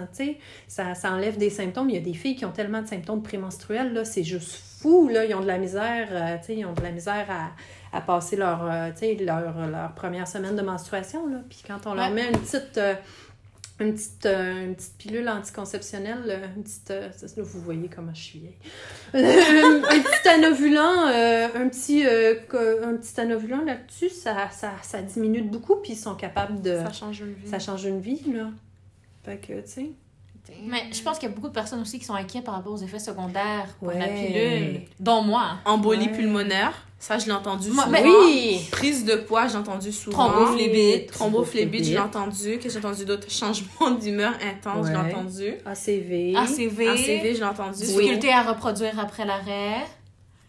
ça, 0.67 0.95
ça 0.95 1.11
enlève 1.11 1.37
des 1.37 1.49
symptômes. 1.49 1.89
Il 1.89 1.95
y 1.95 1.97
a 1.97 2.01
des 2.01 2.13
filles 2.13 2.35
qui 2.35 2.43
ont 2.43 2.51
tellement 2.51 2.81
de 2.81 2.87
symptômes 2.87 3.23
prémenstruels, 3.23 3.93
là, 3.93 4.03
c'est 4.03 4.25
juste 4.25 4.61
fou, 4.81 5.07
là. 5.07 5.23
Ils 5.23 5.33
ont 5.33 5.39
de 5.39 5.47
la 5.47 5.59
misère, 5.59 6.09
euh, 6.11 6.37
tu 6.39 6.47
sais, 6.47 6.55
ils 6.57 6.65
ont 6.65 6.73
de 6.73 6.81
la 6.81 6.91
misère 6.91 7.25
à, 7.29 7.97
à 7.97 8.01
passer 8.01 8.35
leur, 8.35 8.65
euh, 8.65 8.89
tu 8.91 8.99
sais, 8.99 9.15
leur, 9.15 9.65
leur 9.69 9.93
première 9.93 10.27
semaine 10.27 10.57
de 10.57 10.61
menstruation, 10.61 11.25
là. 11.25 11.37
Puis 11.47 11.63
quand 11.65 11.87
on 11.89 11.93
leur 11.93 12.09
met 12.09 12.27
une 12.27 12.37
petite... 12.39 12.77
euh, 12.77 12.93
une 13.79 13.93
petite, 13.93 14.25
euh, 14.25 14.65
une 14.65 14.75
petite 14.75 14.97
pilule 14.97 15.29
anticonceptionnelle, 15.29 16.23
euh, 16.27 16.47
une 16.55 16.63
petite, 16.63 16.89
euh, 16.91 17.09
vous 17.37 17.61
voyez 17.61 17.89
comment 17.93 18.13
je 18.13 18.21
suis 18.21 18.39
vieille. 18.39 18.57
un 19.13 19.81
petit 20.01 20.29
anovulant, 20.29 21.07
euh, 21.09 21.47
un 21.55 21.69
petit, 21.69 22.05
euh, 22.05 22.35
co- 22.49 22.57
un 22.83 22.95
petit 22.95 23.19
anovulant 23.21 23.63
là-dessus, 23.63 24.09
ça, 24.09 24.49
ça, 24.51 24.73
ça 24.81 25.01
diminue 25.01 25.43
beaucoup, 25.43 25.75
puis 25.75 25.93
ils 25.93 25.97
sont 25.97 26.15
capables 26.15 26.61
de, 26.61 26.75
Ça 26.77 26.91
change 26.91 27.19
une 27.21 27.33
vie. 27.33 27.47
ça 27.47 27.59
change 27.59 27.85
une 27.85 27.99
vie, 28.01 28.21
là. 28.33 28.49
Fait 29.23 29.37
que, 29.37 29.53
tu 29.61 29.67
sais. 29.69 29.89
Mais 30.65 30.83
je 30.91 31.01
pense 31.01 31.19
qu'il 31.19 31.29
y 31.29 31.31
a 31.31 31.35
beaucoup 31.35 31.47
de 31.49 31.53
personnes 31.53 31.81
aussi 31.81 31.99
qui 31.99 32.05
sont 32.05 32.13
inquiètes 32.13 32.43
par 32.43 32.55
rapport 32.55 32.73
aux 32.73 32.77
effets 32.77 32.99
secondaires 32.99 33.67
pour 33.79 33.91
la 33.91 33.99
Ouais. 33.99 34.27
pilule, 34.27 34.81
dont 34.99 35.21
moi. 35.21 35.57
Embolie 35.65 36.07
Ouais. 36.07 36.11
pulmonaire, 36.13 36.73
ça 36.99 37.17
je 37.17 37.25
l'ai 37.25 37.31
entendu 37.33 37.69
Moi- 37.69 37.85
souvent. 37.85 37.97
Oui! 38.25 38.59
Prise 38.71 39.05
de 39.05 39.15
poids, 39.15 39.47
j'ai 39.47 39.57
entendu 39.57 39.91
souvent. 39.91 40.29
Thrombophlébite. 40.29 41.11
Thrombophlébite, 41.11 41.85
j'ai 41.85 41.99
entendu. 41.99 42.57
Qu'est-ce 42.59 42.75
que 42.75 42.81
j'ai 42.81 42.87
entendu 42.87 43.05
d'autres 43.05 43.29
changements 43.31 43.91
d'humeur 43.99 44.33
intense, 44.41 44.87
j'ai 44.87 44.93
Ouais. 44.93 45.13
entendu. 45.13 45.53
ACV. 45.65 46.35
ACV, 46.35 46.87
ACV, 46.87 47.33
je 47.35 47.39
l'ai 47.39 47.43
entendu. 47.43 47.79
difficulté 47.85 48.31
à 48.31 48.43
reproduire 48.43 48.99
après 48.99 49.25
l'arrêt. 49.25 49.85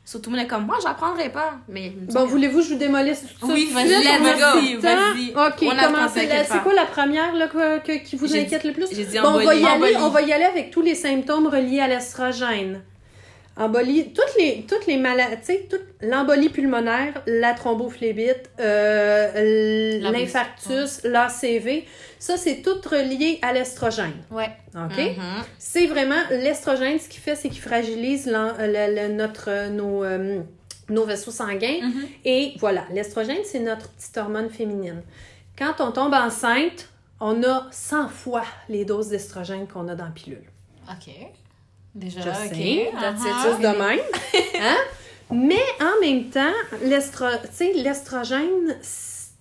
Surtout, 0.09 0.25
tout 0.25 0.31
le 0.31 0.37
monde 0.37 0.47
est 0.47 0.49
comme, 0.49 0.65
moi, 0.65 0.79
j'apprendrai 0.83 1.29
pas. 1.29 1.59
Mais, 1.69 1.93
Bon, 2.15 2.25
voulez-vous 2.25 2.61
que 2.61 2.65
je 2.65 2.69
vous 2.73 2.79
démolisse 2.79 3.27
tout 3.39 3.47
ça? 3.47 3.53
Oui, 3.53 3.69
vas-y, 3.75 3.89
le 3.89 4.41
temps? 4.41 4.59
vas-y. 4.81 5.29
Ok, 5.49 5.63
commencez. 5.87 6.21
C'est 6.49 6.63
quoi 6.63 6.73
la 6.73 6.87
première 6.87 7.35
là, 7.35 7.47
que- 7.47 7.79
que- 7.81 8.03
qui 8.03 8.17
vous 8.17 8.35
inquiète 8.35 8.65
le 8.65 8.73
plus? 8.73 8.87
J'ai 8.91 9.05
dit 9.05 9.19
Bon, 9.19 9.29
on 9.29 9.45
va, 9.45 9.55
y 9.55 9.67
aller, 9.67 9.97
on 10.07 10.09
va 10.09 10.23
y 10.23 10.33
aller 10.33 10.45
avec 10.47 10.71
tous 10.71 10.81
les 10.81 10.95
symptômes 10.95 11.47
reliés 11.49 11.81
à 11.81 11.89
l'estrogène. 11.89 12.81
Embolie, 13.59 14.13
toutes 14.13 14.37
les, 14.39 14.65
toutes 14.69 14.87
les 14.87 14.97
maladies, 14.97 15.67
toute- 15.69 15.81
l'embolie 16.01 16.49
pulmonaire, 16.49 17.23
la 17.27 17.55
thrombophlébite, 17.55 18.51
euh, 18.61 19.99
l'infarctus, 20.13 21.03
l'ACV, 21.05 21.85
ça, 22.19 22.37
c'est 22.37 22.63
tout 22.63 22.81
relié 22.89 23.39
à 23.43 23.53
l'estrogène. 23.53 24.15
Ouais. 24.31 24.51
OK? 24.75 24.97
Mhm. 24.97 25.45
C'est 25.59 25.87
vraiment 25.87 26.21
l'estrogène, 26.31 26.99
ce 26.99 27.09
qu'il 27.09 27.21
fait, 27.21 27.35
c'est 27.35 27.49
qu'il 27.49 27.61
fragilise 27.61 28.27
le- 28.27 28.95
le- 29.09 29.13
notre, 29.13 29.49
euh, 29.51 29.69
nos, 29.71 30.05
euh, 30.05 30.41
nos 30.89 31.05
vaisseaux 31.05 31.31
sanguins. 31.33 31.81
Mhm. 31.83 32.07
Et 32.25 32.55
voilà, 32.59 32.85
l'estrogène, 32.93 33.43
c'est 33.45 33.61
notre 33.61 33.89
petite 33.91 34.17
hormone 34.17 34.51
féminine. 34.51 35.03
Quand 35.59 35.81
on 35.81 35.91
tombe 35.93 36.15
enceinte, 36.15 36.89
on 37.21 37.43
a 37.43 37.67
100 37.73 38.09
fois 38.09 38.45
les 38.69 38.85
doses 38.85 39.09
d'estrogène 39.09 39.67
qu'on 39.67 39.89
a 39.89 39.95
dans 39.97 40.05
la 40.05 40.11
pilule. 40.13 40.45
OK. 40.89 41.13
Déjà, 41.95 42.21
Je 42.21 42.29
OK. 42.29 42.55
sais, 42.55 42.91
Uh-huh. 42.93 43.17
C'est 43.17 43.49
juste 43.49 43.61
de 43.61 43.79
même. 43.79 44.01
Hein? 44.61 44.77
Mais 45.31 45.63
en 45.81 46.01
même 46.01 46.31
temps, 46.31 46.53
l'estrogène, 47.75 48.77
c'est- 48.81 49.33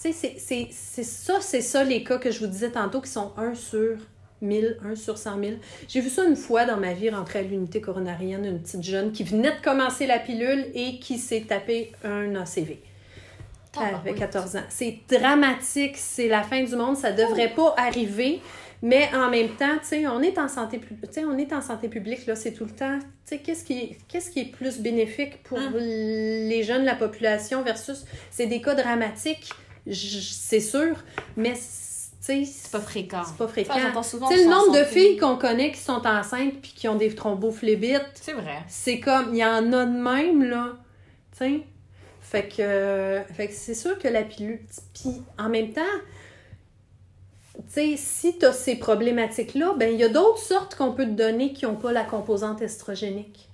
tu 0.00 0.12
sais, 0.12 0.12
c'est- 0.12 0.36
c'est 0.38 0.68
c'est 0.70 1.02
ça, 1.04 1.40
c'est 1.40 1.60
ça 1.60 1.84
les 1.84 2.04
cas 2.04 2.18
que 2.18 2.30
je 2.30 2.40
vous 2.40 2.46
disais 2.46 2.70
tantôt 2.70 3.00
qui 3.00 3.10
sont 3.10 3.32
1 3.36 3.54
sur 3.54 3.96
1000, 4.40 4.76
1 4.84 4.94
sur 4.94 5.18
100 5.18 5.38
000. 5.40 5.52
J'ai 5.88 6.00
vu 6.00 6.08
ça 6.10 6.24
une 6.24 6.36
fois 6.36 6.64
dans 6.64 6.76
ma 6.76 6.92
vie 6.92 7.10
rentrer 7.10 7.40
à 7.40 7.42
l'unité 7.42 7.80
coronarienne, 7.80 8.44
une 8.44 8.60
petite 8.60 8.82
jeune 8.84 9.10
qui 9.12 9.24
venait 9.24 9.50
de 9.56 9.60
commencer 9.62 10.06
la 10.06 10.18
pilule 10.18 10.66
et 10.74 10.98
qui 10.98 11.18
s'est 11.18 11.44
tapé 11.48 11.92
un 12.04 12.34
ACV. 12.36 12.80
Ah, 13.76 13.96
avec 14.00 14.14
oui. 14.14 14.18
14 14.18 14.56
ans. 14.56 14.62
C'est 14.68 14.98
dramatique, 15.08 15.96
c'est 15.96 16.28
la 16.28 16.42
fin 16.42 16.62
du 16.62 16.74
monde, 16.76 16.96
ça 16.96 17.12
devrait 17.12 17.50
pas 17.54 17.74
arriver, 17.76 18.40
mais 18.82 19.08
en 19.14 19.30
même 19.30 19.48
temps, 19.56 19.78
tu 19.80 19.86
sais, 19.88 20.06
on 20.06 20.20
est 20.22 20.38
en 20.38 20.48
santé 20.48 20.78
pu- 20.78 20.94
tu 20.94 21.08
sais, 21.10 21.24
on 21.24 21.36
est 21.38 21.52
en 21.52 21.60
santé 21.60 21.88
publique 21.88 22.26
là, 22.26 22.36
c'est 22.36 22.52
tout 22.52 22.64
le 22.64 22.70
temps, 22.70 22.98
tu 22.98 23.06
sais, 23.24 23.38
qu'est-ce 23.38 23.64
qui 23.64 23.78
est 23.78 23.98
qu'est-ce 24.08 24.30
qui 24.30 24.40
est 24.40 24.52
plus 24.52 24.78
bénéfique 24.80 25.42
pour 25.42 25.58
Hum. 25.58 25.74
les 25.76 26.62
jeunes 26.62 26.82
de 26.82 26.86
la 26.86 26.94
population 26.94 27.62
versus 27.62 28.04
c'est 28.30 28.46
des 28.46 28.60
cas 28.62 28.74
dramatiques, 28.74 29.50
c'est 29.90 30.60
sûr, 30.60 30.96
mais 31.36 31.54
c- 31.54 32.10
tu 32.20 32.44
sais, 32.44 32.44
C'est 32.44 32.70
pas 32.72 32.80
fréquent. 32.80 33.22
c'est 33.24 33.36
pas 33.36 33.48
fréquent. 33.48 33.72
sais, 34.28 34.44
le 34.44 34.50
nombre 34.50 34.72
de 34.78 34.84
filles 34.84 35.16
qu'on 35.16 35.36
connaît 35.36 35.72
qui 35.72 35.80
sont 35.80 36.02
enceintes 36.06 36.60
puis 36.60 36.72
qui 36.76 36.86
ont 36.88 36.96
des 36.96 37.14
thrombophllébites, 37.14 38.02
C'est 38.20 38.32
vrai. 38.34 38.58
c'est 38.68 39.00
comme, 39.00 39.30
il 39.32 39.38
y 39.38 39.44
en 39.44 39.72
a 39.72 39.84
de 39.86 39.90
même, 40.02 40.44
là. 40.44 40.72
Tu 41.32 41.38
sais? 41.38 41.60
Fait 42.20 42.42
que, 42.46 42.56
euh, 42.60 43.22
fait 43.32 43.46
que 43.48 43.54
c'est 43.54 43.74
sûr 43.74 43.98
que 43.98 44.08
la 44.08 44.22
pilule. 44.22 44.60
Puis 44.92 45.22
en 45.38 45.48
même 45.48 45.72
temps, 45.72 45.80
tu 45.80 46.17
sais, 47.72 47.96
si 47.96 48.38
tu 48.38 48.46
as 48.46 48.52
ces 48.52 48.76
problématiques-là, 48.76 49.74
ben 49.78 49.92
il 49.92 49.98
y 49.98 50.04
a 50.04 50.08
d'autres 50.08 50.38
sortes 50.38 50.74
qu'on 50.74 50.92
peut 50.92 51.04
te 51.04 51.10
donner 51.10 51.52
qui 51.52 51.64
n'ont 51.66 51.76
pas 51.76 51.92
la 51.92 52.04
composante 52.04 52.62
estrogénique. 52.62 53.47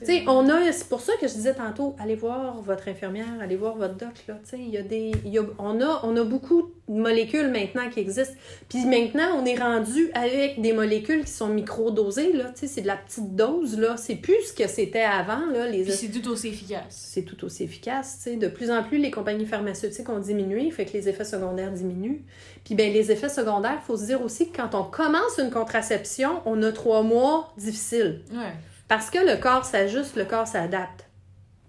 Tu 0.00 0.06
sais, 0.06 0.24
on 0.26 0.48
a, 0.48 0.72
c'est 0.72 0.88
pour 0.88 1.00
ça 1.02 1.12
que 1.20 1.28
je 1.28 1.34
disais 1.34 1.52
tantôt, 1.54 1.94
allez 1.98 2.14
voir 2.14 2.62
votre 2.62 2.88
infirmière, 2.88 3.26
allez 3.42 3.56
voir 3.56 3.76
votre 3.76 3.94
doc, 3.94 4.08
là. 4.26 4.38
Tu 4.42 4.50
sais, 4.50 4.58
il 4.58 4.70
y 4.70 4.78
a 4.78 4.82
des, 4.82 5.12
y 5.26 5.38
a- 5.38 5.42
on, 5.58 5.80
a, 5.82 6.00
on 6.02 6.16
a 6.16 6.24
beaucoup 6.24 6.72
de 6.88 6.94
molécules 6.94 7.48
maintenant 7.50 7.90
qui 7.90 8.00
existent. 8.00 8.34
Puis 8.70 8.86
maintenant, 8.86 9.36
on 9.38 9.44
est 9.44 9.56
rendu 9.60 10.10
avec 10.14 10.62
des 10.62 10.72
molécules 10.72 11.24
qui 11.26 11.30
sont 11.32 11.48
microdosées, 11.48 12.32
là. 12.32 12.44
Tu 12.54 12.60
sais, 12.60 12.66
c'est 12.68 12.80
de 12.80 12.86
la 12.86 12.96
petite 12.96 13.36
dose, 13.36 13.78
là. 13.78 13.96
C'est 13.98 14.14
plus 14.16 14.40
ce 14.48 14.52
que 14.54 14.66
c'était 14.66 15.02
avant, 15.02 15.44
là. 15.52 15.66
Les 15.68 15.84
c'est 15.90 16.08
tout 16.08 16.26
aussi 16.30 16.48
efficace. 16.48 16.86
c'est 17.12 17.22
tout 17.22 17.44
aussi 17.44 17.64
efficace. 17.64 18.16
tu 18.24 18.30
sais. 18.30 18.36
De 18.36 18.48
plus 18.48 18.70
en 18.70 18.82
plus, 18.82 18.96
les 18.96 19.10
compagnies 19.10 19.44
pharmaceutiques 19.46 20.08
ont 20.08 20.20
diminué, 20.20 20.70
fait 20.70 20.86
que 20.86 20.94
les 20.94 21.06
effets 21.08 21.24
secondaires 21.24 21.70
diminuent. 21.72 22.22
Puis 22.64 22.74
ben, 22.74 22.90
les 22.92 23.12
effets 23.12 23.28
secondaires, 23.28 23.78
il 23.82 23.86
faut 23.86 23.98
se 23.98 24.06
dire 24.06 24.22
aussi 24.22 24.50
que 24.50 24.56
quand 24.56 24.74
on 24.74 24.84
commence 24.84 25.38
une 25.38 25.50
contraception, 25.50 26.40
on 26.46 26.62
a 26.62 26.72
trois 26.72 27.02
mois 27.02 27.52
difficiles. 27.58 28.22
Ouais. 28.32 28.52
Parce 28.90 29.08
que 29.08 29.18
le 29.18 29.36
corps 29.40 29.64
s'ajuste, 29.64 30.16
le 30.16 30.26
corps 30.26 30.46
s'adapte. 30.46 31.06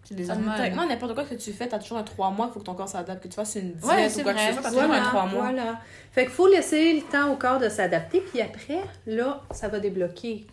Techniquement, 0.10 0.86
n'importe 0.86 1.14
quoi 1.14 1.24
que 1.24 1.36
tu 1.36 1.54
fais, 1.54 1.68
t'as 1.68 1.80
toujours 1.80 1.98
un 1.98 2.04
3 2.04 2.32
mois, 2.32 2.48
il 2.50 2.54
faut 2.54 2.60
que 2.60 2.66
ton 2.66 2.74
corps 2.74 2.90
s'adapte. 2.90 3.24
Que 3.24 3.30
tu 3.30 3.36
fasses 3.36 3.56
une 3.56 3.72
diète 3.74 3.86
Ouais, 3.86 4.10
c'est 4.10 4.20
ou 4.22 4.24
quoi 4.24 4.34
que 4.34 4.40
vrai. 4.40 4.48
ce 4.48 4.54
soit, 4.54 4.62
t'as 4.64 4.70
toujours 4.70 4.92
un 4.92 5.02
3 5.04 5.26
mois. 5.28 5.42
voilà. 5.44 5.80
Fait 6.12 6.24
qu'il 6.24 6.32
faut 6.34 6.48
laisser 6.48 6.94
le 6.96 7.02
temps 7.02 7.32
au 7.32 7.38
corps 7.38 7.60
de 7.60 7.70
s'adapter, 7.70 8.20
puis 8.20 8.42
après, 8.42 8.82
là, 9.08 9.42
ça 9.52 9.70
va 9.70 9.80
débloquer. 9.80 10.48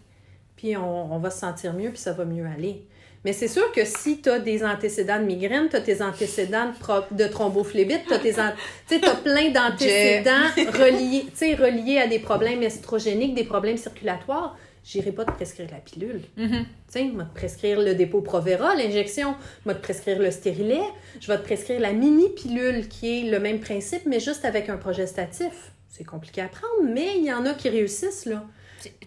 Puis 0.57 0.77
on, 0.77 1.13
on 1.13 1.19
va 1.19 1.31
se 1.31 1.39
sentir 1.41 1.73
mieux, 1.73 1.89
puis 1.91 1.99
ça 1.99 2.13
va 2.13 2.25
mieux 2.25 2.47
aller. 2.47 2.85
Mais 3.25 3.33
c'est 3.33 3.49
sûr 3.49 3.73
que 3.73 3.85
si 3.85 4.21
tu 4.23 4.29
as 4.31 4.39
des 4.39 4.65
antécédents 4.65 5.19
de 5.19 5.25
migraine, 5.25 5.69
tu 5.69 5.75
as 5.75 5.81
tes 5.81 6.03
antécédents 6.03 6.71
de, 7.11 7.27
thrombophlébite, 7.27 8.07
tu 8.07 8.15
as, 8.15 8.19
tes 8.21 8.39
an- 8.41 8.53
plein 9.25 9.51
d'antécédents 9.51 10.47
reliés, 10.57 11.27
reliés 11.57 11.99
à 11.99 12.07
des 12.07 12.21
problèmes 12.21 12.63
estrogéniques, 12.63 13.35
des 13.35 13.43
problèmes 13.45 13.77
circulatoires, 13.77 14.57
j'irai 14.89 15.13
pas 15.13 15.25
te 15.27 15.33
prescrire 15.33 15.69
la 15.71 15.79
pilule. 15.79 16.23
Tu 16.37 16.49
sais, 16.89 17.11
je 17.13 17.17
vais 17.17 17.25
te 17.25 17.35
prescrire 17.35 17.79
le 17.81 17.95
dépôt 17.95 18.23
Provera, 18.23 18.75
l'injection. 18.75 19.35
Je 19.65 19.69
vais 19.69 19.75
te 19.77 19.83
prescrire 19.83 20.19
le 20.19 20.31
stérilet. 20.31 20.81
Je 21.21 21.27
vais 21.27 21.37
te 21.37 21.45
prescrire 21.45 21.79
la 21.79 21.93
mini-pilule, 21.93 22.89
qui 22.89 23.21
est 23.21 23.31
le 23.31 23.39
même 23.39 23.61
principe, 23.61 24.07
mais 24.07 24.19
juste 24.19 24.45
avec 24.47 24.71
un 24.71 24.79
progestatif. 24.79 25.73
C'est 25.89 26.05
compliqué 26.05 26.41
à 26.41 26.49
prendre, 26.49 26.91
mais 26.91 27.19
il 27.19 27.25
y 27.25 27.33
en 27.33 27.45
a 27.45 27.53
qui 27.53 27.69
réussissent, 27.69 28.25
là. 28.25 28.45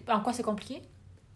En 0.07 0.19
quoi 0.19 0.33
c'est 0.33 0.43
compliqué? 0.43 0.81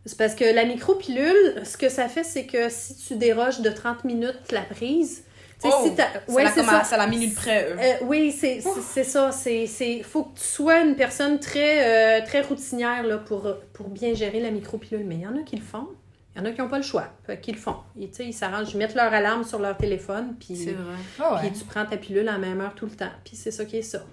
C'est 0.05 0.17
parce 0.17 0.35
que 0.35 0.45
la 0.45 0.65
micropilule, 0.65 1.65
ce 1.65 1.77
que 1.77 1.89
ça 1.89 2.07
fait, 2.07 2.23
c'est 2.23 2.45
que 2.45 2.69
si 2.69 2.95
tu 2.95 3.15
déroges 3.15 3.61
de 3.61 3.71
30 3.71 4.03
minutes 4.03 4.51
la 4.51 4.61
prise, 4.61 5.23
Oh, 5.63 5.83
si 5.83 5.89
ouais, 6.33 6.43
c'est 6.53 6.63
ça. 6.63 6.95
à- 6.95 6.97
la 6.97 7.07
minute 7.07 7.33
près, 7.35 7.69
eux. 7.71 7.77
Euh, 7.79 7.93
oui, 8.03 8.31
c'est 8.31 8.61
ça. 9.03 9.31
C'est 9.31 9.65
c'est- 9.67 10.03
faut 10.03 10.23
que 10.25 10.37
tu 10.37 10.43
sois 10.45 10.81
une 10.81 10.95
personne 10.95 11.39
très, 11.39 12.19
euh, 12.21 12.25
très 12.25 12.41
routinière 12.41 13.03
là, 13.03 13.17
pour, 13.17 13.47
pour 13.73 13.89
bien 13.89 14.13
gérer 14.13 14.39
la 14.39 14.51
micropilule. 14.51 15.05
Mais 15.05 15.15
il 15.15 15.21
y 15.21 15.27
en 15.27 15.35
a 15.37 15.43
qui 15.43 15.55
le 15.55 15.61
font. 15.63 15.87
Il 16.35 16.39
y 16.39 16.41
en 16.41 16.45
a 16.45 16.51
qui 16.51 16.59
n'ont 16.61 16.67
pas 16.67 16.77
le 16.77 16.83
choix. 16.83 17.07
Qu'ils 17.41 17.55
le 17.55 17.59
font. 17.61 17.77
Et, 17.99 18.09
tu 18.09 18.15
sais, 18.15 18.25
ils 18.25 18.33
s'arrangent, 18.33 18.73
ils 18.73 18.77
mettent 18.77 18.93
leur 18.95 19.13
alarme 19.13 19.45
sur 19.45 19.57
leur 19.59 19.77
téléphone, 19.77 20.35
puis, 20.39 20.55
C'est 20.57 20.71
vrai. 20.73 20.95
Puis 21.39 21.51
tu 21.59 21.63
prends 21.65 21.85
ta 21.85 21.95
pilule 21.95 22.27
à 22.27 22.33
la 22.33 22.37
même 22.37 22.59
heure 22.59 22.75
tout 22.75 22.85
le 22.85 22.91
temps. 22.91 23.11
Puis 23.23 23.37
c'est 23.37 23.51
ça 23.51 23.63
qui 23.63 23.77
est 23.77 23.81
ça. 23.81 24.03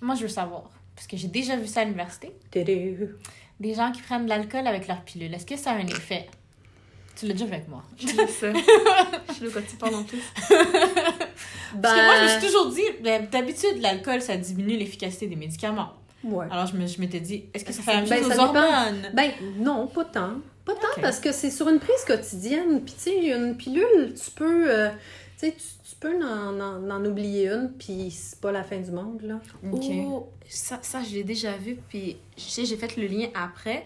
Moi, 0.00 0.14
je 0.14 0.22
veux 0.22 0.28
savoir. 0.28 0.70
Parce 0.94 1.06
que 1.06 1.18
j'ai 1.18 1.28
déjà 1.28 1.56
vu 1.56 1.66
ça 1.66 1.80
à 1.80 1.84
l'université. 1.84 2.32
Des 3.60 3.72
gens 3.74 3.92
qui 3.92 4.02
prennent 4.02 4.24
de 4.24 4.30
l'alcool 4.30 4.66
avec 4.66 4.88
leur 4.88 5.02
pilule. 5.02 5.32
Est-ce 5.34 5.46
que 5.46 5.56
ça 5.56 5.70
a 5.72 5.74
un 5.74 5.86
effet? 5.86 6.26
Tu 7.16 7.26
l'as 7.26 7.32
déjà 7.32 7.46
vu 7.46 7.52
avec 7.54 7.68
moi. 7.68 7.82
Je 7.98 8.06
sais. 8.06 8.52
Je 9.28 9.32
sais 9.34 9.44
de 9.44 9.48
quoi 9.50 9.62
tu 9.62 9.76
parles 9.76 9.94
en 9.94 10.02
plus. 10.04 10.20
Parce 11.82 11.94
que 11.94 12.04
moi, 12.04 12.14
je 12.18 12.24
me 12.24 12.28
suis 12.40 12.46
toujours 12.48 12.70
dit, 12.72 12.82
ben, 13.02 13.26
d'habitude, 13.30 13.80
l'alcool, 13.80 14.20
ça 14.22 14.36
diminue 14.36 14.76
l'efficacité 14.76 15.26
des 15.26 15.36
médicaments. 15.36 15.90
ouais. 16.24 16.46
Alors, 16.50 16.66
je 16.66 16.76
me- 16.76 16.86
je 16.86 17.00
m'étais 17.00 17.20
dit, 17.20 17.44
est-ce 17.54 17.64
que 17.64 17.72
ça 17.72 17.82
fait 17.82 17.92
la 17.94 18.00
même 18.00 18.08
Ben, 18.08 18.22
chose 18.22 18.32
ça 18.32 18.44
aux 18.44 18.46
dépend. 18.52 18.64
hormones? 18.64 19.10
Ben, 19.14 19.30
non, 19.58 19.86
pas 19.86 20.04
tant. 20.04 20.30
Pas 20.64 20.74
tant 20.74 21.00
parce 21.00 21.20
que 21.20 21.32
c'est 21.32 21.50
sur 21.50 21.68
une 21.68 21.78
prise 21.78 22.04
quotidienne. 22.06 22.82
Puis, 22.84 22.94
tu 22.94 23.00
sais, 23.10 23.26
une 23.36 23.56
pilule, 23.56 24.14
tu 24.14 24.30
peux. 24.32 24.70
euh, 24.70 24.88
tu 25.38 25.46
sais, 25.46 25.52
tu, 25.52 25.64
tu 25.88 25.96
peux 26.00 26.16
en, 26.24 26.60
en- 26.60 26.90
en 26.90 27.04
oublier 27.04 27.48
une, 27.48 27.70
puis 27.78 28.10
c'est 28.10 28.40
pas 28.40 28.50
la 28.52 28.64
fin 28.64 28.78
du 28.78 28.90
monde, 28.90 29.20
là. 29.22 29.40
Ok. 29.72 29.84
Oh, 30.08 30.28
ça, 30.48 30.78
ça 30.82 31.02
je 31.08 31.14
l'ai 31.14 31.24
déjà 31.24 31.52
vu. 31.56 31.78
Puis, 31.88 32.16
j'ai 32.36 32.76
fait 32.76 32.96
le 32.96 33.06
lien 33.06 33.28
après. 33.34 33.84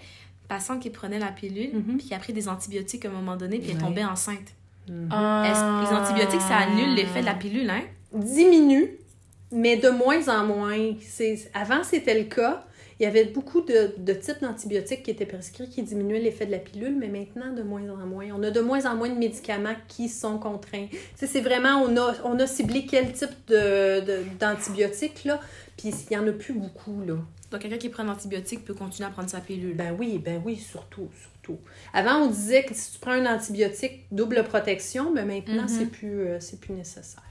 Patiente 0.50 0.80
qui 0.80 0.90
prenait 0.90 1.18
la 1.18 1.28
pilule, 1.32 1.70
Mhm. 1.72 1.96
puis 1.98 2.08
qui 2.08 2.14
a 2.14 2.18
pris 2.18 2.32
des 2.34 2.46
antibiotiques 2.48 3.04
à 3.06 3.08
un 3.08 3.12
moment 3.12 3.36
donné, 3.36 3.58
puis 3.58 3.70
elle 3.70 3.76
est 3.76 3.80
tombée 3.80 4.04
enceinte. 4.04 4.50
Ah. 5.10 5.44
Que 5.46 5.90
les 5.90 5.96
antibiotiques, 5.96 6.40
ça 6.42 6.56
annule 6.56 6.94
l'effet 6.94 7.20
de 7.20 7.26
la 7.26 7.34
pilule, 7.34 7.70
hein? 7.70 7.82
diminue, 8.12 8.96
mais 9.52 9.76
de 9.76 9.88
moins 9.88 10.28
en 10.28 10.44
moins. 10.46 10.76
Avant, 11.54 11.82
c'était 11.84 12.18
le 12.18 12.24
cas. 12.24 12.64
Il 12.98 13.04
y 13.04 13.06
avait 13.06 13.24
beaucoup 13.24 13.62
de, 13.62 13.94
de 13.96 14.12
types 14.12 14.42
d'antibiotiques 14.42 15.02
qui 15.04 15.10
étaient 15.10 15.24
prescrits 15.24 15.70
qui 15.70 15.82
diminuaient 15.82 16.20
l'effet 16.20 16.44
de 16.44 16.50
la 16.50 16.58
pilule, 16.58 16.96
mais 16.98 17.08
maintenant, 17.08 17.50
de 17.54 17.62
moins 17.62 17.88
en 17.88 18.04
moins. 18.06 18.26
On 18.36 18.42
a 18.42 18.50
de 18.50 18.60
moins 18.60 18.84
en 18.84 18.94
moins 18.94 19.08
de 19.08 19.14
médicaments 19.18 19.76
qui 19.88 20.08
sont 20.10 20.36
contraints. 20.38 20.86
C'est 21.16 21.40
vraiment, 21.40 21.82
on 21.82 21.96
a, 21.96 22.12
on 22.24 22.38
a 22.38 22.46
ciblé 22.46 22.84
quel 22.84 23.12
type 23.12 23.30
de, 23.48 24.00
de- 24.00 24.22
d'antibiotiques, 24.38 25.24
là, 25.24 25.40
puis 25.78 25.88
il 26.10 26.10
n'y 26.10 26.16
en 26.22 26.26
a 26.28 26.32
plus 26.32 26.52
beaucoup, 26.52 27.00
là. 27.06 27.14
Donc, 27.50 27.62
quelqu'un 27.62 27.78
qui 27.78 27.88
prend 27.88 28.04
un 28.04 28.08
antibiotique 28.10 28.64
peut 28.64 28.74
continuer 28.74 29.08
à 29.08 29.10
prendre 29.12 29.28
sa 29.28 29.40
pilule. 29.40 29.74
Ben 29.74 29.94
oui, 29.98 30.18
ben 30.24 30.40
oui, 30.44 30.56
surtout, 30.56 31.08
surtout. 31.20 31.58
Avant, 31.92 32.18
on 32.22 32.26
disait 32.28 32.62
que 32.64 32.74
si 32.74 32.92
tu 32.92 32.98
prends 33.00 33.10
un 33.12 33.26
antibiotique, 33.26 34.04
double 34.12 34.44
protection, 34.44 35.10
mais 35.12 35.24
maintenant, 35.24 35.62
Mhm. 35.62 35.68
c'est 35.68 35.86
plus, 35.86 36.20
euh, 36.20 36.38
c'est 36.40 36.60
plus 36.60 36.74
nécessaire. 36.74 37.22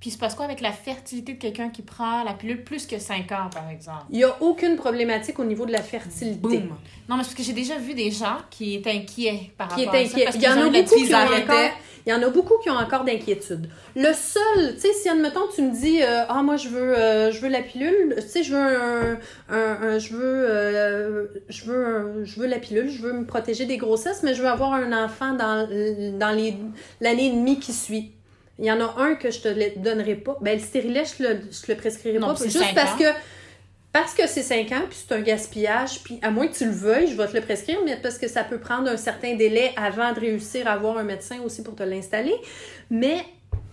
Puis, 0.00 0.10
il 0.10 0.14
se 0.14 0.18
passe 0.18 0.34
quoi 0.34 0.46
avec 0.46 0.60
la 0.60 0.72
fertilité 0.72 1.34
de 1.34 1.38
quelqu'un 1.38 1.68
qui 1.70 1.82
prend 1.82 2.24
la 2.24 2.34
pilule 2.34 2.64
plus 2.64 2.86
que 2.86 2.98
5 2.98 3.30
ans, 3.30 3.48
par 3.54 3.70
exemple? 3.70 4.06
Il 4.10 4.16
n'y 4.16 4.24
a 4.24 4.42
aucune 4.42 4.74
problématique 4.74 5.38
au 5.38 5.44
niveau 5.44 5.64
de 5.64 5.70
la 5.70 5.80
fertilité. 5.82 6.58
Non, 6.58 7.16
mais 7.16 7.22
c'est 7.22 7.28
parce 7.28 7.34
que 7.34 7.42
j'ai 7.44 7.52
déjà 7.52 7.78
vu 7.78 7.94
des 7.94 8.10
gens 8.10 8.38
qui 8.50 8.74
étaient 8.74 8.90
inquiets 8.90 9.52
par 9.56 9.68
qui 9.68 9.84
rapport 9.86 10.00
à 10.00 10.04
ça. 10.04 10.18
parce 10.24 10.34
Il 10.34 10.42
y 10.42 10.48
en 10.48 10.52
a 10.60 10.68
beaucoup 10.68 10.94
qui 10.96 11.14
ont 11.14 11.18
encore, 11.18 11.70
il 12.06 12.10
y 12.10 12.12
en 12.12 12.22
a 12.22 12.28
beaucoup 12.28 12.54
qui 12.62 12.68
ont 12.70 12.74
encore 12.76 13.04
d'inquiétudes. 13.04 13.68
Le 13.94 14.12
seul, 14.12 14.74
tu 14.74 14.80
sais, 14.80 14.92
si 14.92 15.08
admettons 15.08 15.46
tu 15.54 15.62
me 15.62 15.70
dis 15.74 16.02
euh, 16.02 16.24
ah 16.28 16.42
moi 16.42 16.56
je 16.56 16.68
veux 16.68 16.96
euh, 16.98 17.30
je 17.30 17.40
veux 17.40 17.48
la 17.48 17.62
pilule, 17.62 18.14
tu 18.16 18.26
sais 18.28 18.42
je 18.42 18.52
veux 18.54 18.60
un, 18.60 19.18
un- 19.50 19.78
un- 19.82 19.98
je 19.98 20.14
veux 20.14 20.46
euh, 20.50 21.26
je 21.48 21.64
veux 21.64 21.86
un- 21.86 22.24
je 22.24 22.40
veux 22.40 22.46
la 22.46 22.58
pilule, 22.58 22.90
je 22.90 23.02
veux 23.02 23.12
me 23.12 23.24
protéger 23.24 23.66
des 23.66 23.76
grossesses 23.76 24.22
mais 24.22 24.34
je 24.34 24.42
veux 24.42 24.48
avoir 24.48 24.72
un 24.74 24.92
enfant 25.04 25.32
dans 25.34 25.66
dans 26.18 26.36
les 26.36 26.56
l'année 27.00 27.26
et 27.28 27.30
demie 27.32 27.58
qui 27.60 27.72
suit. 27.72 28.12
Il 28.58 28.66
y 28.66 28.70
en 28.72 28.80
a 28.80 28.94
un 28.98 29.14
que 29.14 29.30
je 29.30 29.40
te 29.40 29.78
donnerai 29.78 30.14
pas. 30.14 30.36
Ben 30.40 30.58
le 30.58 30.62
stérilet 30.64 31.04
je 31.04 31.22
le 31.22 31.40
je 31.50 31.72
le 31.72 31.76
prescrirai 31.78 32.18
Non, 32.18 32.34
pas 32.34 32.42
juste 32.44 32.74
parce 32.74 32.92
ans. 32.92 32.98
que 32.98 33.04
parce 33.92 34.14
que 34.14 34.26
c'est 34.26 34.42
5 34.42 34.72
ans, 34.72 34.82
puis 34.88 34.98
c'est 35.06 35.14
un 35.14 35.20
gaspillage, 35.20 36.02
puis 36.02 36.18
à 36.22 36.30
moins 36.30 36.46
que 36.48 36.54
tu 36.54 36.64
le 36.64 36.70
veuilles, 36.70 37.08
je 37.08 37.16
vais 37.16 37.26
te 37.26 37.34
le 37.34 37.42
prescrire, 37.42 37.78
mais 37.84 37.96
parce 37.96 38.16
que 38.18 38.26
ça 38.28 38.42
peut 38.42 38.58
prendre 38.58 38.88
un 38.88 38.96
certain 38.96 39.34
délai 39.34 39.72
avant 39.76 40.12
de 40.12 40.20
réussir 40.20 40.66
à 40.66 40.72
avoir 40.72 40.96
un 40.96 41.02
médecin 41.04 41.40
aussi 41.44 41.62
pour 41.62 41.74
te 41.74 41.82
l'installer. 41.82 42.34
Mais 42.90 43.18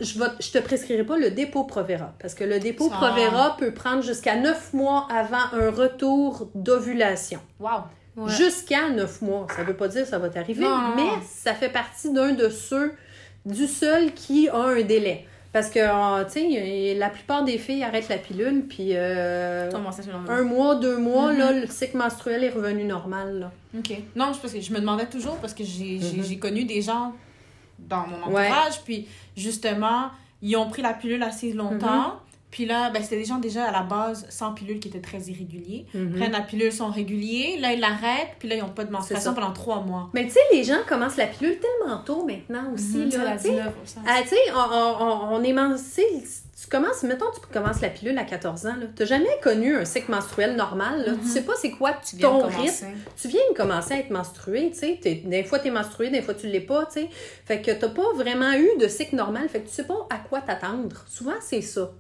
je, 0.02 0.20
je 0.40 0.52
te 0.52 0.58
prescrirai 0.60 1.06
pas 1.06 1.18
le 1.18 1.32
dépôt 1.32 1.64
Provera, 1.64 2.14
parce 2.20 2.34
que 2.34 2.44
le 2.44 2.60
dépôt 2.60 2.90
Ah. 2.92 2.98
Provera 2.98 3.58
peut 3.58 3.74
prendre 3.74 4.04
jusqu'à 4.04 4.36
9 4.36 4.74
mois 4.74 5.08
avant 5.10 5.38
un 5.54 5.72
retour 5.72 6.50
d'ovulation. 6.54 7.40
Wow. 7.60 7.70
Ouais. 8.18 8.32
Jusqu'à 8.32 8.90
9 8.90 9.22
mois. 9.22 9.48
Ça 9.56 9.64
veut 9.64 9.76
pas 9.76 9.88
dire 9.88 10.04
que 10.04 10.10
ça 10.10 10.20
va 10.20 10.30
t'arriver, 10.30 10.68
mais 10.98 11.10
ça 11.26 11.54
fait 11.54 11.70
partie 11.70 12.12
d'un 12.12 12.34
de 12.34 12.50
ceux, 12.50 12.94
du 13.46 13.68
seul 13.68 14.14
qui 14.14 14.50
a 14.50 14.58
un 14.58 14.82
délai. 14.82 15.26
Parce 15.52 15.70
que, 15.72 16.24
tu 16.26 16.32
sais, 16.54 16.94
la 16.96 17.10
plupart 17.10 17.44
des 17.44 17.58
filles 17.58 17.84
arrêtent 17.84 18.10
la 18.10 18.20
pilule, 18.20 18.66
puis 18.70 18.90
euh, 18.94 19.70
un 20.30 20.44
mois, 20.44 20.76
deux 20.76 20.98
mois, 20.98 21.34
là, 21.34 21.52
le 21.52 21.66
cycle 21.68 21.98
menstruel 21.98 22.44
est 22.44 22.50
revenu 22.52 22.84
normal. 22.84 23.40
Là. 23.40 23.52
OK. 23.80 23.94
Non, 24.16 24.32
c'est 24.34 24.42
parce 24.42 24.54
que 24.54 24.62
je 24.62 24.72
me 24.72 24.80
demandais 24.80 25.08
toujours, 25.08 25.38
parce 25.38 25.54
que 25.56 25.64
j'ai 25.64 26.00
j'ai- 26.00 26.22
j'ai 26.24 26.38
connu 26.38 26.66
des 26.66 26.82
gens 26.84 27.14
dans 27.80 28.06
mon 28.06 28.32
Ouais. 28.32 28.46
entourage, 28.48 28.82
puis 28.86 29.08
justement, 29.36 30.10
ils 30.42 30.56
ont 30.56 30.70
pris 30.70 30.82
la 30.84 30.94
pilule 30.94 31.24
assez 31.24 31.52
longtemps. 31.54 32.20
Puis 32.52 32.66
là, 32.66 32.90
ben, 32.90 33.04
c'était 33.04 33.18
des 33.18 33.26
gens 33.26 33.38
déjà 33.38 33.66
à 33.66 33.72
la 33.72 33.84
base 33.84 34.26
sans 34.30 34.54
pilule 34.54 34.80
qui 34.80 34.88
étaient 34.88 35.02
très 35.02 35.20
irréguliers. 35.20 35.86
Mhm. 35.94 36.16
Prennent 36.16 36.32
la 36.32 36.42
pilule, 36.42 36.72
sont 36.72 36.90
réguliers. 36.90 37.58
Là, 37.60 37.74
ils 37.74 37.80
l'arrêtent. 37.80 38.36
Puis 38.40 38.48
là, 38.50 38.56
ils 38.56 38.62
n'ont 38.62 38.70
pas 38.70 38.86
de 38.86 38.92
menstruation 38.92 39.34
pendant 39.36 39.52
trois 39.54 39.82
mois. 39.82 40.10
Mais 40.14 40.26
tu 40.26 40.32
sais, 40.32 40.40
les 40.52 40.64
gens 40.64 40.78
commencent 40.88 41.18
la 41.18 41.28
pilule 41.28 41.60
tellement 41.60 42.00
tôt 42.00 42.26
maintenant 42.26 42.74
aussi. 42.74 42.98
Mhm, 42.98 43.06
là, 43.06 43.12
ça, 43.12 43.24
la 43.24 43.38
tu 43.38 43.44
sais. 43.44 43.50
19%. 43.52 44.00
Ah, 44.08 44.20
tu 44.24 44.30
sais, 44.30 44.36
on, 44.56 44.58
on, 44.58 45.36
on- 45.36 45.44
est 45.44 45.54
tu 46.60 46.70
tu 46.70 46.78
commences, 46.78 47.04
mettons, 47.04 47.26
tu 47.34 47.40
commences 47.52 47.82
la 47.82 47.90
pilule 47.90 48.18
à 48.18 48.24
14 48.24 48.66
ans, 48.66 48.76
là. 48.80 48.86
T'as 48.96 49.06
jamais 49.06 49.40
connu 49.42 49.76
un 49.76 49.86
cycle 49.86 50.12
menstruel 50.12 50.56
normal, 50.56 51.04
là. 51.06 51.12
Mhm. 51.14 51.20
Tu 51.22 51.28
sais 51.28 51.42
pas 51.42 51.54
c'est 51.60 51.72
quoi 51.72 51.94
Tu 51.94 52.18
ton 52.18 52.46
rythme. 52.46 52.88
Tu 53.20 53.28
viens 53.28 53.42
de 53.50 53.56
commencer 53.56 53.94
à 53.94 54.00
être 54.00 54.10
menstrué, 54.10 54.70
tu 54.72 54.80
sais. 54.80 55.00
Des 55.26 55.44
fois, 55.44 55.60
t'es 55.60 55.72
menstrué, 55.72 56.10
des 56.10 56.22
fois, 56.22 56.34
tu 56.34 56.48
l'es 56.48 56.60
pas, 56.60 56.86
tu 56.86 57.02
sais. 57.02 57.10
Fait 57.46 57.62
que 57.62 57.72
t'as 57.72 57.90
pas 57.90 58.14
vraiment 58.14 58.54
eu 58.54 58.70
de 58.80 58.88
cycle 58.88 59.16
normal. 59.16 59.48
Fait 59.50 59.62
que 59.62 59.68
tu 59.68 59.74
sais 59.74 59.86
pas 59.86 60.08
à 60.10 60.18
quoi 60.18 60.42
t'attendre. 60.42 61.06
Souvent, 61.08 61.40
c'est 61.42 61.62
ça. 61.62 61.92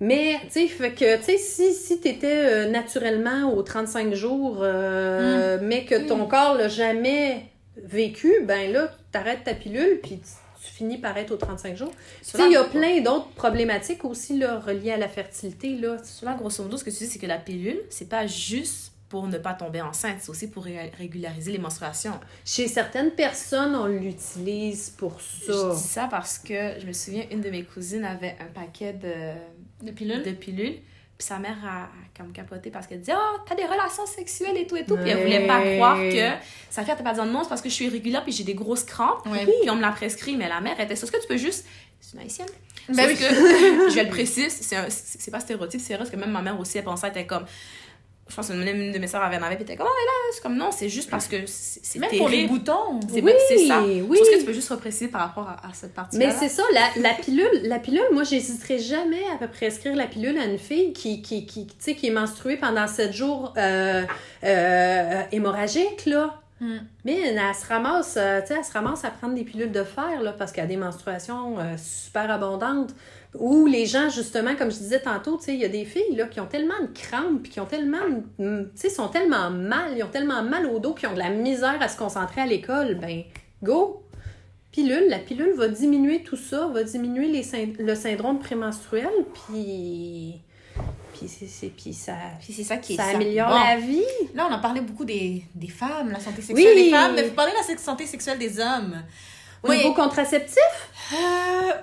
Mais, 0.00 0.36
tu 0.44 0.60
sais, 0.60 0.68
fait 0.68 0.92
que, 0.92 1.16
tu 1.16 1.24
sais, 1.24 1.38
si, 1.38 1.74
si 1.74 2.00
t'étais 2.00 2.46
euh, 2.46 2.68
naturellement 2.68 3.52
aux 3.52 3.62
35 3.62 4.14
jours, 4.14 4.58
euh, 4.60 5.58
mais 5.62 5.84
que 5.84 6.06
ton 6.06 6.26
corps 6.26 6.54
l'a 6.54 6.68
jamais 6.68 7.46
vécu, 7.82 8.32
ben 8.44 8.70
là, 8.72 8.92
t'arrêtes 9.10 9.44
ta 9.44 9.54
pilule, 9.54 9.98
puis 10.02 10.20
tu, 10.64 10.70
finis 10.72 10.98
par 10.98 11.16
être 11.16 11.30
aux 11.32 11.36
35 11.36 11.76
jours. 11.76 11.90
Tu 12.22 12.30
sais, 12.36 12.46
il 12.46 12.52
y 12.52 12.56
a 12.56 12.64
plein 12.64 13.00
d'autres 13.00 13.28
problématiques 13.30 14.04
aussi, 14.04 14.38
là, 14.38 14.58
reliées 14.60 14.92
à 14.92 14.96
la 14.96 15.08
fertilité, 15.08 15.76
là. 15.76 15.96
Là, 16.22 16.34
grosso 16.34 16.62
modo, 16.62 16.76
ce 16.76 16.84
que 16.84 16.90
tu 16.90 16.96
dis, 16.98 17.06
c'est 17.06 17.18
que 17.18 17.26
la 17.26 17.38
pilule, 17.38 17.80
c'est 17.90 18.08
pas 18.08 18.26
juste 18.26 18.92
pour 19.08 19.26
ne 19.26 19.38
pas 19.38 19.54
tomber 19.54 19.80
enceinte, 19.80 20.18
c'est 20.20 20.28
aussi 20.28 20.50
pour 20.50 20.64
ré- 20.64 20.90
régulariser 20.98 21.50
les 21.52 21.58
menstruations. 21.58 22.20
Chez 22.44 22.68
certaines 22.68 23.12
personnes, 23.12 23.74
on 23.74 23.86
l'utilise 23.86 24.90
pour 24.90 25.18
Je 25.18 25.50
ça. 25.52 25.70
dis 25.74 25.80
ça 25.80 26.08
parce 26.10 26.38
que 26.38 26.78
je 26.78 26.86
me 26.86 26.92
souviens, 26.92 27.24
une 27.30 27.40
de 27.40 27.48
mes 27.48 27.62
cousines 27.64 28.04
avait 28.04 28.36
un 28.40 28.52
paquet 28.52 28.92
de, 28.92 29.86
De 29.86 29.92
pilules? 29.92 30.22
de 30.22 30.32
pilules. 30.32 30.76
Puis 31.18 31.26
sa 31.26 31.40
mère 31.40 31.56
a, 31.64 31.82
a 31.82 31.88
comme 32.16 32.32
capoté 32.32 32.70
parce 32.70 32.86
qu'elle 32.86 33.00
disait 33.00 33.14
Oh, 33.16 33.38
t'as 33.44 33.56
des 33.56 33.64
relations 33.64 34.06
sexuelles 34.06 34.56
et 34.56 34.66
tout 34.68 34.76
et 34.76 34.84
tout. 34.84 34.96
Puis 34.96 35.10
elle 35.10 35.22
voulait 35.22 35.48
pas 35.48 35.60
croire 35.74 35.96
que 35.96 36.30
sa 36.70 36.84
fille 36.84 36.94
était 36.94 37.02
pas 37.02 37.12
dire 37.12 37.26
non, 37.26 37.42
c'est 37.42 37.48
parce 37.48 37.60
que 37.60 37.68
je 37.68 37.74
suis 37.74 37.86
irrégulière 37.86 38.22
puis 38.22 38.32
j'ai 38.32 38.44
des 38.44 38.54
grosses 38.54 38.84
crampes. 38.84 39.26
Ouais. 39.26 39.44
Puis 39.44 39.68
on 39.68 39.74
me 39.74 39.80
l'a 39.80 39.90
prescrit, 39.90 40.36
mais 40.36 40.48
la 40.48 40.60
mère 40.60 40.78
était 40.78 40.92
Est-ce 40.92 41.10
que 41.10 41.20
tu 41.20 41.26
peux 41.26 41.36
juste. 41.36 41.66
C'est 42.00 42.16
une 42.16 42.22
haïtienne? 42.22 42.48
Ben 42.88 43.06
oui. 43.08 43.16
que, 43.16 43.20
je 43.90 43.94
vais 43.94 44.04
le 44.04 44.10
préciser, 44.10 44.48
c'est 44.48 44.76
c'est 44.88 45.30
pas 45.30 45.40
stéréotype, 45.40 45.80
c'est 45.80 45.94
vrai, 45.94 45.98
parce 45.98 46.10
que 46.10 46.16
même 46.16 46.30
ma 46.30 46.40
mère 46.40 46.58
aussi, 46.58 46.78
elle 46.78 46.84
pensait, 46.84 47.08
elle 47.08 47.12
était 47.12 47.26
comme. 47.26 47.44
Je 48.28 48.34
pense 48.36 48.48
que 48.48 48.52
une 48.52 48.68
une 48.68 48.92
de 48.92 48.98
mes 48.98 49.06
soeurs 49.06 49.22
avait 49.22 49.36
en 49.36 49.42
avait, 49.42 49.56
puis 49.56 49.64
elle 49.64 49.72
était 49.72 49.76
comme, 49.76 49.86
oh, 49.88 49.94
mais 49.96 50.04
là, 50.04 50.12
c'est 50.32 50.42
comme 50.42 50.56
non, 50.56 50.70
c'est 50.70 50.88
juste 50.88 51.10
parce 51.10 51.26
que 51.26 51.36
c'est 51.46 51.98
Même 51.98 52.10
pour 52.16 52.28
les 52.28 52.46
boutons. 52.46 53.00
C'est 53.12 53.22
Oui, 53.22 53.32
c'est 53.48 53.66
ça. 53.66 53.82
oui. 53.82 54.18
Est-ce 54.18 54.30
que 54.30 54.38
tu 54.40 54.44
peux 54.44 54.52
juste 54.52 54.68
repréciser 54.68 55.08
par 55.08 55.22
rapport 55.22 55.48
à, 55.48 55.66
à 55.66 55.72
cette 55.72 55.94
partie-là? 55.94 56.26
Mais 56.26 56.32
c'est 56.32 56.48
ça, 56.48 56.62
la, 56.72 57.02
la 57.02 57.14
pilule, 57.14 57.62
la 57.64 57.78
pilule, 57.78 58.04
moi, 58.12 58.24
j'hésiterais 58.24 58.78
jamais 58.78 59.22
à 59.40 59.48
prescrire 59.48 59.96
la 59.96 60.06
pilule 60.06 60.38
à 60.38 60.44
une 60.44 60.58
fille 60.58 60.92
qui, 60.92 61.22
qui, 61.22 61.46
qui, 61.46 61.66
tu 61.66 61.74
sais, 61.78 61.94
qui 61.94 62.08
est 62.08 62.12
menstruée 62.12 62.56
pendant 62.56 62.86
7 62.86 63.12
jours 63.12 63.54
euh, 63.56 64.04
euh, 64.44 65.22
hémorragique, 65.32 66.06
là. 66.06 66.40
Hmm. 66.60 66.78
Mais 67.04 67.20
elle, 67.20 67.54
se 67.54 67.66
ramasse, 67.68 68.16
euh, 68.16 68.40
tu 68.40 68.48
sais, 68.48 68.54
elle 68.58 68.64
se 68.64 68.72
ramasse 68.72 69.04
à 69.04 69.10
prendre 69.10 69.34
des 69.34 69.44
pilules 69.44 69.70
de 69.70 69.84
fer, 69.84 70.20
là, 70.22 70.32
parce 70.32 70.50
qu'elle 70.50 70.64
a 70.64 70.68
des 70.68 70.76
menstruations 70.76 71.58
euh, 71.58 71.76
super 71.76 72.30
abondantes. 72.30 72.90
Ou 73.34 73.66
les 73.66 73.84
gens, 73.86 74.08
justement, 74.08 74.54
comme 74.56 74.70
je 74.70 74.78
disais 74.78 75.00
tantôt, 75.00 75.36
tu 75.36 75.44
sais, 75.44 75.54
il 75.54 75.60
y 75.60 75.64
a 75.64 75.68
des 75.68 75.84
filles, 75.84 76.16
là, 76.16 76.24
qui 76.26 76.40
ont 76.40 76.46
tellement 76.46 76.80
de 76.80 76.88
crampes, 76.98 77.42
puis 77.42 77.52
qui 77.52 77.60
ont 77.60 77.66
tellement, 77.66 77.98
de- 78.38 78.64
tu 78.64 78.70
sais, 78.74 78.88
sont 78.88 79.08
tellement 79.08 79.50
mal, 79.50 79.92
ils 79.96 80.02
ont 80.02 80.08
tellement 80.08 80.42
mal 80.42 80.66
au 80.66 80.78
dos, 80.78 80.92
puis 80.94 81.04
ils 81.04 81.10
ont 81.10 81.14
de 81.14 81.18
la 81.18 81.30
misère 81.30 81.76
à 81.80 81.88
se 81.88 81.98
concentrer 81.98 82.40
à 82.40 82.46
l'école. 82.46 82.94
Ben, 82.96 83.22
go! 83.62 84.02
pilule, 84.70 85.08
la 85.08 85.18
pilule 85.18 85.54
va 85.56 85.66
diminuer 85.68 86.22
tout 86.22 86.36
ça, 86.36 86.68
va 86.68 86.82
diminuer 86.84 87.26
les 87.28 87.42
le 87.78 87.94
syndrome 87.94 88.38
prémenstruel, 88.38 89.08
puis, 89.34 90.34
puis, 91.12 91.26
c'est, 91.28 91.46
c'est- 91.46 91.72
puis 91.76 91.92
ça, 91.92 92.12
Puis 92.40 92.52
c'est 92.52 92.62
ça 92.64 92.76
qui 92.76 92.92
est 92.92 92.96
ça 92.96 93.04
ça. 93.04 93.10
améliore 93.16 93.48
Bon. 93.48 93.58
la 93.58 93.76
vie. 93.78 94.02
Là, 94.34 94.46
on 94.48 94.52
a 94.54 94.58
parlé 94.58 94.80
beaucoup 94.80 95.04
des, 95.04 95.42
des 95.54 95.68
femmes, 95.68 96.10
la 96.12 96.20
santé 96.20 96.42
sexuelle 96.42 96.72
Oui. 96.76 96.84
des 96.84 96.90
femmes, 96.90 97.14
mais 97.14 97.24
vous 97.24 97.34
parlez 97.34 97.52
de 97.52 97.56
la 97.70 97.76
santé 97.78 98.06
sexuelle 98.06 98.38
des 98.38 98.60
hommes. 98.60 99.02
Au 99.62 99.68
Oui. 99.70 99.78
niveau 99.78 99.92
contraceptif, 99.94 100.56
Euh, 101.10 101.16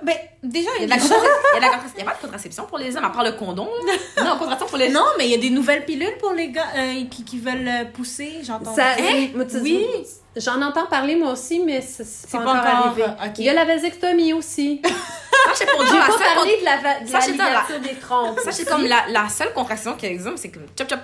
ben, 0.04 0.14
déjà, 0.42 0.70
Il 0.78 0.82
y, 0.82 0.86
il 0.86 0.92
a 0.92 0.96
y 0.96 0.98
de 1.00 1.02
la 1.02 1.06
il 1.08 1.10
y 1.10 1.56
a 1.56 1.56
de 1.56 1.60
la 1.60 1.68
contra- 1.70 1.88
il 1.96 1.98
y 1.98 2.02
a 2.02 2.04
pas 2.04 2.14
de 2.16 2.20
contraception 2.22 2.64
pour 2.66 2.78
les 2.78 2.96
hommes, 2.96 3.04
à 3.04 3.10
part 3.10 3.24
le 3.24 3.32
condom. 3.32 3.68
Non, 4.24 4.36
contraception 4.38 4.66
pour 4.68 4.78
les 4.78 4.88
Non, 4.88 5.04
mais 5.18 5.24
il 5.26 5.30
y 5.32 5.34
a 5.34 5.38
des 5.38 5.50
nouvelles 5.50 5.84
pilules 5.84 6.16
pour 6.20 6.32
les 6.32 6.48
gars 6.50 6.68
euh, 6.76 7.02
qui, 7.10 7.24
qui 7.24 7.38
veulent 7.40 7.66
euh, 7.66 7.84
pousser, 7.92 8.38
j'entends. 8.44 8.72
ça, 8.74 8.92
Hein? 8.98 9.28
Oui. 9.62 10.06
J'en 10.36 10.62
entends 10.62 10.86
parler 10.86 11.16
moi 11.16 11.32
aussi, 11.32 11.58
mais 11.60 11.80
c'est, 11.80 12.04
pas, 12.30 12.38
pas 12.38 12.50
encore 12.52 12.86
arrivé. 12.86 13.02
euh, 13.02 13.26
ok. 13.26 13.38
Il 13.38 13.44
y 13.44 13.48
a 13.48 13.54
la 13.54 13.64
vasectomie 13.64 14.32
aussi. 14.32 14.80
Ça, 15.46 15.52
c'est 15.54 15.66
pour 15.70 15.84
seule 15.86 15.98
parlé 16.34 16.58
de 16.60 16.64
la, 16.64 16.76
va- 16.78 17.00
de 17.00 17.06
Ça, 17.08 17.18
la 17.20 17.26
dans 17.36 17.44
la- 17.44 17.50
ligature 17.50 17.80
des 17.80 17.98
trompes. 18.00 18.38
Ça, 18.44 18.52
c'est 18.52 18.64
comme 18.68 18.84
la, 18.84 19.06
la 19.08 19.28
seule 19.28 19.52
contraction 19.52 19.94
qui 19.94 20.06
existe, 20.06 20.36
c'est 20.36 20.50
comme 20.50 20.66
chop 20.78 20.88
chop. 20.90 21.00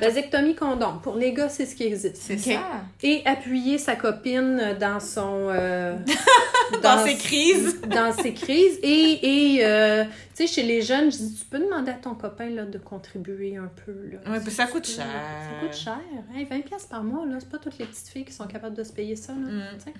Vasectomie 0.00 0.54
condom. 0.54 0.98
Pour 1.02 1.16
les 1.16 1.32
gars, 1.32 1.48
c'est 1.48 1.66
ce 1.66 1.74
qui 1.76 1.84
existe. 1.84 2.16
C'est 2.16 2.38
ça. 2.38 2.60
Et 3.02 3.22
appuyer 3.26 3.78
sa 3.78 3.96
copine 3.96 4.76
dans 4.80 5.00
son... 5.00 5.48
euh, 5.50 5.96
Dans 6.82 7.04
ses 7.04 7.16
crises. 7.16 7.80
dans 7.82 8.12
ses 8.14 8.32
crises. 8.32 8.78
Et, 8.82 9.56
et 9.56 9.66
euh, 9.66 10.04
tu 10.04 10.10
sais, 10.34 10.46
chez 10.46 10.62
les 10.62 10.80
jeunes, 10.80 11.12
je 11.12 11.18
dis, 11.18 11.34
tu 11.34 11.44
peux 11.44 11.58
demander 11.58 11.90
à 11.90 11.94
ton 11.94 12.14
copain 12.14 12.48
là, 12.48 12.64
de 12.64 12.78
contribuer 12.78 13.56
un 13.56 13.70
peu. 13.84 13.92
Là. 14.12 14.32
Ouais, 14.32 14.40
puis 14.40 14.50
ça 14.50 14.66
coûte 14.66 14.86
Ça 14.86 15.02
cher. 15.02 15.60
coûte 15.60 15.74
cher. 15.74 16.00
Hey, 16.34 16.46
20$ 16.46 16.62
piastres 16.62 16.88
par 16.88 17.04
mois, 17.04 17.26
là, 17.26 17.36
c'est 17.40 17.48
pas 17.50 17.58
toutes 17.58 17.76
les 17.78 17.84
petites 17.84 18.08
filles 18.08 18.24
qui 18.24 18.32
sont 18.32 18.46
capables 18.46 18.74
de 18.76 18.84
se 18.84 18.92
payer 18.92 19.16
ça. 19.16 19.32
Là, 19.32 19.38
Mm. 19.38 19.92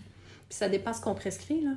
Puis 0.49 0.59
ça 0.59 0.69
dépasse 0.69 0.99
ce 0.99 1.03
qu'on 1.03 1.15
prescrit. 1.15 1.61
Là. 1.63 1.71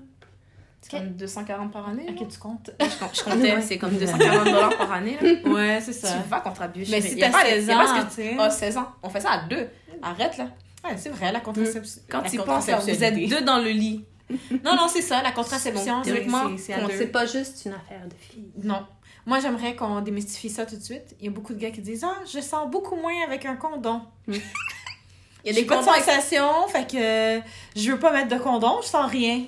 C'est 0.81 0.97
comme 0.99 1.09
240 1.15 1.71
par 1.71 1.89
année. 1.89 2.05
À 2.07 2.13
qui 2.13 2.27
tu 2.27 2.37
comptes? 2.37 2.69
Je, 2.79 2.85
je 2.85 3.23
comptais, 3.23 3.61
c'est 3.61 3.77
comme 3.79 3.97
240 3.97 4.45
dollars 4.45 4.77
par 4.77 4.91
année. 4.91 5.17
Là. 5.19 5.29
Ouais, 5.51 5.79
c'est 5.81 5.93
Tu 5.93 5.99
ça. 6.05 6.17
vas 6.29 6.41
contribuer. 6.41 6.85
Mais 6.89 7.01
si 7.01 7.17
t'as 7.17 7.31
pas- 7.31 7.43
16 7.43 7.65
y 7.67 7.71
a 7.71 7.77
pas 7.77 7.87
ce 7.87 7.91
ans, 7.91 7.95
que- 8.03 8.09
tu 8.09 8.15
sais. 8.15 8.35
Ah, 8.39 8.49
16 8.49 8.77
ans. 8.77 8.87
On 9.01 9.09
fait 9.09 9.21
ça 9.21 9.31
à 9.31 9.47
deux. 9.47 9.67
Arrête, 10.03 10.37
là. 10.37 10.47
Ouais, 10.83 10.95
c'est 10.97 11.09
vrai, 11.09 11.31
la 11.31 11.39
contraception. 11.39 12.01
Quand 12.09 12.21
tu 12.21 12.37
penses, 12.37 12.69
vous 12.69 13.03
êtes 13.03 13.29
deux 13.29 13.41
dans 13.41 13.57
le 13.57 13.69
lit. 13.71 14.05
Non, 14.63 14.75
non, 14.75 14.87
c'est 14.87 15.01
ça, 15.01 15.21
la 15.23 15.31
contraception, 15.31 16.01
théoriquement, 16.01 16.43
c'est 16.57 17.07
pas 17.11 17.25
juste 17.25 17.63
une 17.65 17.73
affaire 17.73 18.05
de 18.07 18.13
filles. 18.19 18.51
Non. 18.63 18.85
Moi, 19.27 19.39
j'aimerais 19.39 19.75
qu'on 19.75 20.01
démystifie 20.01 20.49
ça 20.51 20.67
tout 20.67 20.75
de 20.75 20.83
suite. 20.83 21.15
Il 21.19 21.25
y 21.25 21.27
a 21.29 21.31
beaucoup 21.31 21.53
de 21.55 21.59
gars 21.59 21.71
qui 21.71 21.81
disent 21.81 22.03
Ah, 22.03 22.17
je 22.31 22.39
sens 22.41 22.69
beaucoup 22.69 22.95
moins 22.95 23.23
avec 23.25 23.43
un 23.47 23.55
condom. 23.55 24.01
Il 24.27 24.35
y 25.45 25.49
a 25.49 25.53
des 25.53 25.63
pas 25.65 25.75
de 25.75 25.79
condoms 25.79 25.91
avec- 25.93 26.05
sensation, 26.05 26.67
fait 26.67 26.87
que 26.89 26.97
euh, 26.97 27.39
je 27.75 27.91
veux 27.91 27.99
pas 27.99 28.11
mettre 28.11 28.29
de 28.35 28.41
condom, 28.41 28.79
je 28.83 28.87
sens 28.87 29.09
rien. 29.09 29.43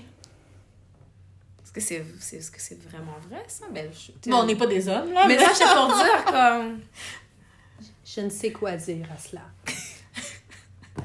Est-ce 1.78 1.90
que 1.90 1.96
c'est 1.96 2.06
c'est- 2.20 2.38
est-ce 2.38 2.52
que 2.52 2.60
c'est 2.62 2.82
vraiment 2.90 3.16
vrai, 3.30 3.44
ça? 3.48 3.66
Ben, 3.72 3.88
je- 3.92 4.30
Bon, 4.30 4.38
on 4.40 4.46
n'est 4.46 4.56
pas 4.56 4.68
des 4.68 4.88
hommes, 4.90 5.14
là. 5.14 5.26
Mais 5.28 5.38
ça, 5.38 5.52
c'est 5.54 5.64
pour 5.66 5.88
dire 5.96 6.26
comme. 6.26 6.80
Je 8.06 8.22
ne 8.22 8.30
sais 8.30 8.52
quoi 8.52 8.76
dire 8.76 9.06
à 9.14 9.18
cela. 9.18 9.42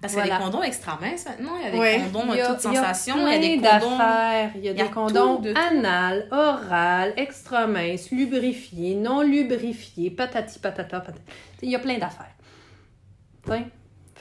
Parce 0.00 0.14
qu'il 0.14 0.26
y 0.26 0.30
a 0.30 0.36
des 0.38 0.44
condoms 0.44 0.62
extra 0.62 0.98
minces 1.00 1.24
maintenant. 1.24 1.56
Il 1.58 1.64
y 1.64 1.66
a 1.66 1.70
des 1.72 1.78
Ouais. 1.78 2.00
condoms 2.12 2.32
Il 2.32 2.36
y 2.36 2.40
à 2.40 2.50
a, 2.50 2.54
toute 2.54 2.64
il 2.64 2.74
y 2.74 2.76
a 2.76 2.80
sensation. 2.82 3.26
Il 3.26 3.32
y 3.32 3.34
a 3.34 3.38
des 3.38 3.58
plein 3.58 3.80
condoms. 3.80 3.98
d'affaires. 3.98 4.50
Il 4.54 4.60
y 4.64 4.68
a 4.68 4.72
des 4.74 4.90
condoms 4.90 5.38
de 5.40 5.54
anal, 5.56 6.28
oral, 6.30 7.14
extra 7.16 7.66
mince, 7.66 8.10
lubrifié, 8.10 8.94
non 8.94 9.22
lubrifié, 9.22 10.10
patati 10.10 10.58
patata 10.60 11.00
patata. 11.00 11.18
Il 11.62 11.70
y 11.70 11.74
a 11.74 11.78
plein 11.80 11.98
d'affaires. 11.98 12.34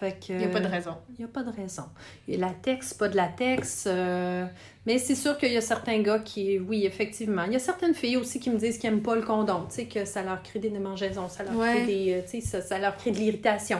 Ouais. 0.01 0.10
Fait 0.12 0.19
que, 0.27 0.34
Il 0.34 0.38
n'y 0.39 0.43
a 0.45 0.49
pas 0.49 0.60
de 0.60 0.67
raison. 0.67 0.95
Il 1.10 1.15
n'y 1.19 1.25
a 1.25 1.27
pas 1.27 1.43
de 1.43 1.51
raison. 1.51 1.84
Il 2.27 2.34
y 2.36 2.38
a 2.43 2.47
latex, 2.47 2.93
pas 2.93 3.08
de 3.08 3.15
latex. 3.15 3.86
euh, 3.88 4.45
mais 4.86 4.97
c'est 4.99 5.15
sûr 5.15 5.38
qu'il 5.38 5.51
y 5.53 5.58
a 5.58 5.62
certains 5.62 5.99
gars 6.01 6.19
qui, 6.19 6.60
oui, 6.60 6.86
effectivement. 6.86 7.43
Il 7.43 7.53
y 7.53 7.55
a 7.55 7.60
certaines 7.60 7.93
filles 7.95 8.17
aussi 8.17 8.39
qui 8.39 8.49
me 8.49 8.58
disent 8.58 8.77
qu'ils 8.77 8.89
n'aiment 8.89 9.01
pas 9.03 9.15
le 9.15 9.21
condom. 9.21 9.65
Tu 9.69 9.75
sais, 9.75 9.86
que 9.86 10.05
ça 10.05 10.21
leur 10.23 10.43
crée 10.43 10.60
des 10.60 10.69
démangeaisons, 10.69 11.29
ça 11.29 11.43
leur 11.43 11.55
Ouais. 11.58 11.71
crée 11.75 11.86
des. 11.86 12.13
euh, 12.13 12.21
Tu 12.29 12.41
sais, 12.41 12.41
ça, 12.41 12.62
ça 12.62 12.77
leur 12.77 12.95
crée 12.97 13.12
de 13.12 13.17
l'irritation. 13.17 13.79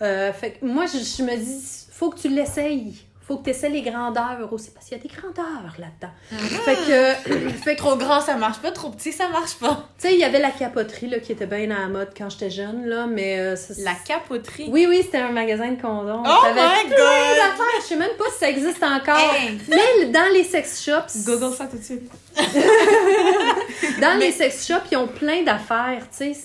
Euh, 0.00 0.32
fait 0.32 0.52
que 0.52 0.64
moi, 0.64 0.86
je, 0.86 0.98
je 0.98 1.22
me 1.24 1.36
dis, 1.36 1.86
faut 1.90 2.10
que 2.10 2.20
tu 2.20 2.28
l'essayes. 2.28 2.94
Faut 3.28 3.36
que 3.36 3.44
tu 3.44 3.50
essaies 3.50 3.68
les 3.68 3.82
grandeurs 3.82 4.48
aussi, 4.52 4.70
parce 4.70 4.86
qu'il 4.86 4.96
y 4.96 5.00
a 5.00 5.02
des 5.02 5.10
grandeurs 5.14 5.74
là-dedans. 5.78 6.12
Fait 6.64 6.74
que, 6.76 7.52
fait 7.62 7.76
que 7.76 7.78
Trop 7.82 7.94
grand, 7.96 8.20
ça 8.22 8.36
marche 8.36 8.58
pas. 8.58 8.70
Trop 8.72 8.88
petit, 8.90 9.12
ça 9.12 9.28
marche 9.28 9.56
pas. 9.56 9.86
tu 10.00 10.08
sais, 10.08 10.14
il 10.14 10.18
y 10.18 10.24
avait 10.24 10.40
la 10.40 10.50
capoterie 10.50 11.08
là, 11.08 11.18
qui 11.20 11.32
était 11.32 11.44
bien 11.46 11.70
à 11.70 11.80
la 11.82 11.88
mode 11.88 12.08
quand 12.16 12.30
j'étais 12.30 12.48
jeune, 12.48 12.86
là, 12.86 13.06
mais. 13.06 13.38
euh, 13.38 13.54
ça- 13.54 13.74
La 13.84 13.92
capoterie? 13.94 14.68
Oui, 14.72 14.86
oui, 14.88 15.02
c'était 15.04 15.18
un 15.18 15.30
magasin 15.30 15.70
de 15.72 15.80
condoms. 15.80 16.22
Oh 16.26 16.38
T'avais 16.42 16.60
my 16.60 16.84
plein 16.86 16.96
God! 16.96 17.36
d'affaires. 17.36 17.80
Je 17.82 17.86
sais 17.86 17.96
même 17.96 18.16
pas 18.18 18.24
si 18.32 18.38
ça 18.38 18.48
existe 18.48 18.82
encore. 18.82 19.34
Hey! 19.34 19.60
Mais 19.68 20.06
dans 20.06 20.32
les 20.32 20.44
sex 20.44 20.82
shops, 20.82 21.24
Google 21.26 21.54
ça 21.54 21.66
tout 21.66 21.76
de 21.76 21.82
suite. 21.84 22.10
dans 24.00 24.18
les 24.18 24.32
sex 24.32 24.66
shops, 24.66 24.88
ils 24.90 24.96
ont 24.96 25.06
plein 25.08 25.42
d'affaires, 25.42 26.02
tu 26.16 26.32
sais. 26.34 26.36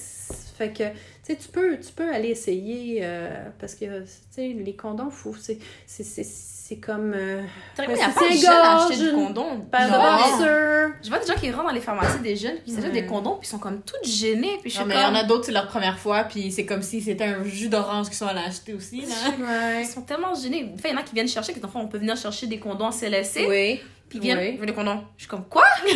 Fait 0.58 0.72
que, 0.72 0.84
sais, 1.24 1.36
tu 1.36 1.48
peux, 1.50 1.78
tu 1.80 1.92
peux 1.94 2.12
aller 2.14 2.30
essayer 2.30 3.00
euh, 3.04 3.30
parce 3.60 3.76
que, 3.76 4.02
tu 4.02 4.08
sais, 4.32 4.48
les 4.50 4.76
condoms, 4.76 5.10
fou, 5.10 5.36
c'est, 5.40 5.58
c'est, 5.86 6.04
c'est, 6.04 6.24
c'est 6.26 6.78
comme 6.78 7.14
euh, 7.14 7.42
c'est 7.76 7.86
pas 7.86 7.92
de 7.96 8.00
un 8.02 8.36
jeunes 8.36 8.50
à 8.52 8.76
acheter 8.86 8.96
gorge, 8.96 8.98
du 9.00 9.10
une 9.10 9.16
condom. 9.28 9.60
paire 9.72 9.88
de 9.88 9.94
Genre, 9.94 10.30
boxers. 10.40 10.90
Je 11.04 11.10
vois 11.10 11.20
des 11.20 11.28
gens 11.28 11.36
qui 11.36 11.52
rentrent 11.52 11.68
dans 11.68 11.74
les 11.74 11.82
pharmacies 11.82 12.20
des 12.20 12.36
jeunes, 12.36 12.56
puis 12.64 12.72
c'est 12.72 12.82
juste 12.82 12.88
Ouais. 12.94 13.02
des 13.02 13.06
condoms, 13.06 13.38
puis 13.38 13.48
ils 13.48 13.52
sont 13.52 13.60
comme 13.60 13.82
toutes 13.82 14.06
gênées, 14.08 14.58
puis 14.62 14.70
je 14.72 14.80
Non, 14.80 14.86
mais 14.86 14.96
il 14.96 15.02
y 15.02 15.06
en 15.06 15.16
a 15.16 15.24
d'autres, 15.24 15.46
c'est 15.46 15.52
leur 15.52 15.68
première 15.68 15.98
fois, 16.00 16.24
puis 16.24 16.52
c'est 16.52 16.66
comme 16.66 16.82
si 16.82 17.02
c'était 17.02 17.26
un 17.26 17.44
jus 17.44 17.68
d'orange 17.70 18.08
qu'ils 18.08 18.16
sont 18.18 18.28
allés 18.28 18.40
acheter 18.46 18.74
aussi, 18.74 19.02
là. 19.02 19.16
Ouais. 19.40 19.82
Ils 19.84 19.88
sont 19.88 20.02
tellement 20.02 20.34
gênés. 20.36 20.72
Enfin, 20.74 20.90
il 20.90 20.92
y 20.92 20.98
en 20.98 21.00
a 21.00 21.04
qui 21.04 21.14
viennent 21.14 21.28
chercher, 21.28 21.54
qui 21.54 21.64
enfants, 21.64 21.82
on 21.82 21.88
peut 21.88 21.98
venir 22.00 22.16
chercher 22.18 22.48
des 22.48 22.60
condoms 22.60 22.86
en 22.88 22.92
CLSC, 22.92 23.46
Oui. 23.48 23.82
Puis 24.20 24.28
viennent, 24.28 24.40
Oui. 24.40 24.54
je 24.56 24.60
veux 24.60 24.66
des 24.66 24.74
condoms. 24.74 25.04
Je 25.18 25.24
suis 25.24 25.30
comme, 25.30 25.46
quoi? 25.46 25.64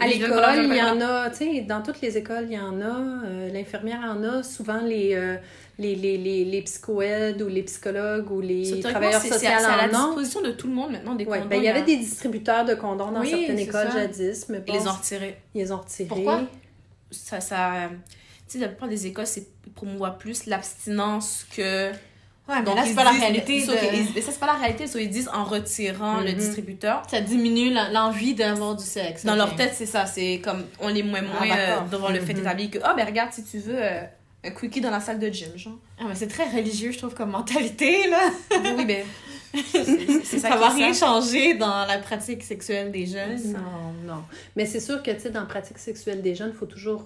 À 0.00 0.06
l'école, 0.06 0.64
il 0.70 0.76
y 0.76 0.80
en 0.82 1.00
a, 1.00 1.28
tu 1.30 1.38
sais, 1.38 1.60
dans 1.62 1.82
toutes 1.82 2.00
les 2.00 2.16
écoles, 2.16 2.46
il 2.48 2.52
y 2.52 2.58
en 2.58 2.80
a. 2.80 3.24
euh, 3.26 3.50
L'infirmière 3.52 3.98
en 4.04 4.22
a. 4.22 4.42
Souvent, 4.44 4.80
les, 4.80 5.12
euh, 5.16 5.36
les, 5.76 5.96
les, 5.96 6.16
les, 6.16 6.44
les 6.44 6.62
psychoèdes 6.62 7.42
ou 7.42 7.48
les 7.48 7.64
psychologues 7.64 8.30
ou 8.30 8.40
les 8.40 8.78
travailleurs 8.78 9.20
sociaux 9.20 9.36
c'est 9.40 9.46
à- 9.48 9.58
c'est 9.58 9.64
à 9.66 9.76
la 9.88 9.98
en 9.98 10.02
ont. 10.04 10.06
disposition 10.08 10.40
de 10.42 10.52
tout 10.52 10.68
le 10.68 10.74
monde 10.74 10.92
maintenant, 10.92 11.16
des 11.16 11.24
Ouais, 11.24 11.38
condoms. 11.38 11.48
ben, 11.50 11.56
il 11.56 11.64
y 11.64 11.68
avait 11.68 11.82
des 11.82 11.96
distributeurs 11.96 12.64
de 12.64 12.74
condoms 12.74 13.10
dans 13.10 13.20
Oui, 13.22 13.30
certaines 13.30 13.58
écoles 13.58 13.88
ça. 13.90 13.98
jadis, 14.02 14.48
mais 14.48 14.62
Ils 14.68 14.74
les 14.74 14.86
ont 14.86 14.92
retirés. 14.92 15.36
ils 15.56 15.62
les 15.62 15.72
ont 15.72 15.78
retirés. 15.78 16.08
Pourquoi? 16.08 16.42
Ça, 17.10 17.40
ça... 17.40 17.72
Tu 18.48 18.52
sais, 18.52 18.58
la 18.60 18.68
plupart 18.68 18.88
des 18.88 19.04
écoles, 19.08 19.26
c'est 19.26 19.48
ils 19.66 19.72
promouvoient 19.72 20.16
plus 20.16 20.46
l'abstinence 20.46 21.44
que... 21.56 21.90
Ouais, 22.48 22.54
mais 22.60 22.62
Donc, 22.64 22.76
là, 22.76 22.84
c'est 22.86 22.94
pas 22.94 23.04
la 23.04 23.10
réalité. 23.10 23.60
de- 23.66 23.72
ils- 23.72 24.08
mais 24.14 24.20
ça, 24.22 24.32
c'est 24.32 24.40
pas 24.40 24.46
la 24.46 24.54
réalité. 24.54 24.86
sauf 24.86 25.00
ils 25.02 25.10
disent 25.10 25.28
en 25.34 25.44
retirant 25.44 26.20
le 26.20 26.30
Mhm. 26.32 26.38
distributeur. 26.38 27.02
Ça 27.10 27.20
diminue 27.20 27.72
l'envie 27.92 28.34
d'avoir 28.34 28.74
du 28.74 28.84
sexe. 28.84 29.24
Dans 29.26 29.36
leur 29.36 29.54
tête, 29.54 29.72
c'est 29.74 29.86
ça. 29.86 30.06
C'est 30.06 30.40
comme 30.42 30.64
on 30.80 30.88
les 30.88 31.02
moins 31.02 31.20
moins 31.22 31.32
Ah, 31.50 31.58
euh, 31.58 31.80
devant 31.90 32.08
le 32.08 32.20
fait 32.20 32.32
Mhm. 32.32 32.40
établi 32.40 32.70
que, 32.70 32.78
ah, 32.82 32.94
ben 32.96 33.04
regarde, 33.06 33.32
si 33.32 33.44
tu 33.44 33.58
veux, 33.58 33.76
euh, 33.76 34.00
un 34.44 34.50
quickie 34.50 34.80
dans 34.80 34.90
la 34.90 35.00
salle 35.00 35.18
de 35.18 35.28
gym, 35.28 35.48
genre. 35.56 35.74
Ah, 36.00 36.04
mais 36.08 36.14
c'est 36.14 36.28
très 36.28 36.48
religieux, 36.48 36.90
je 36.92 36.98
trouve, 36.98 37.14
comme 37.14 37.30
mentalité, 37.30 38.08
là. 38.08 38.30
oui, 38.76 38.84
ben. 38.86 39.04
Ça, 39.54 40.50
qui 40.50 40.58
va 40.58 40.68
rien 40.70 40.92
changer 40.92 41.54
dans 41.54 41.84
la 41.86 41.98
pratique 41.98 42.42
sexuelle 42.42 42.92
des 42.92 43.06
jeunes. 43.06 43.40
Non, 43.52 43.92
non. 44.14 44.22
Mais 44.56 44.66
c'est 44.66 44.80
sûr 44.80 45.02
que, 45.02 45.10
tu 45.10 45.20
sais, 45.20 45.30
dans 45.30 45.40
la 45.40 45.46
pratique 45.46 45.78
sexuelle 45.78 46.22
des 46.22 46.34
jeunes, 46.34 46.50
il 46.52 46.56
faut 46.56 46.66
toujours, 46.66 47.04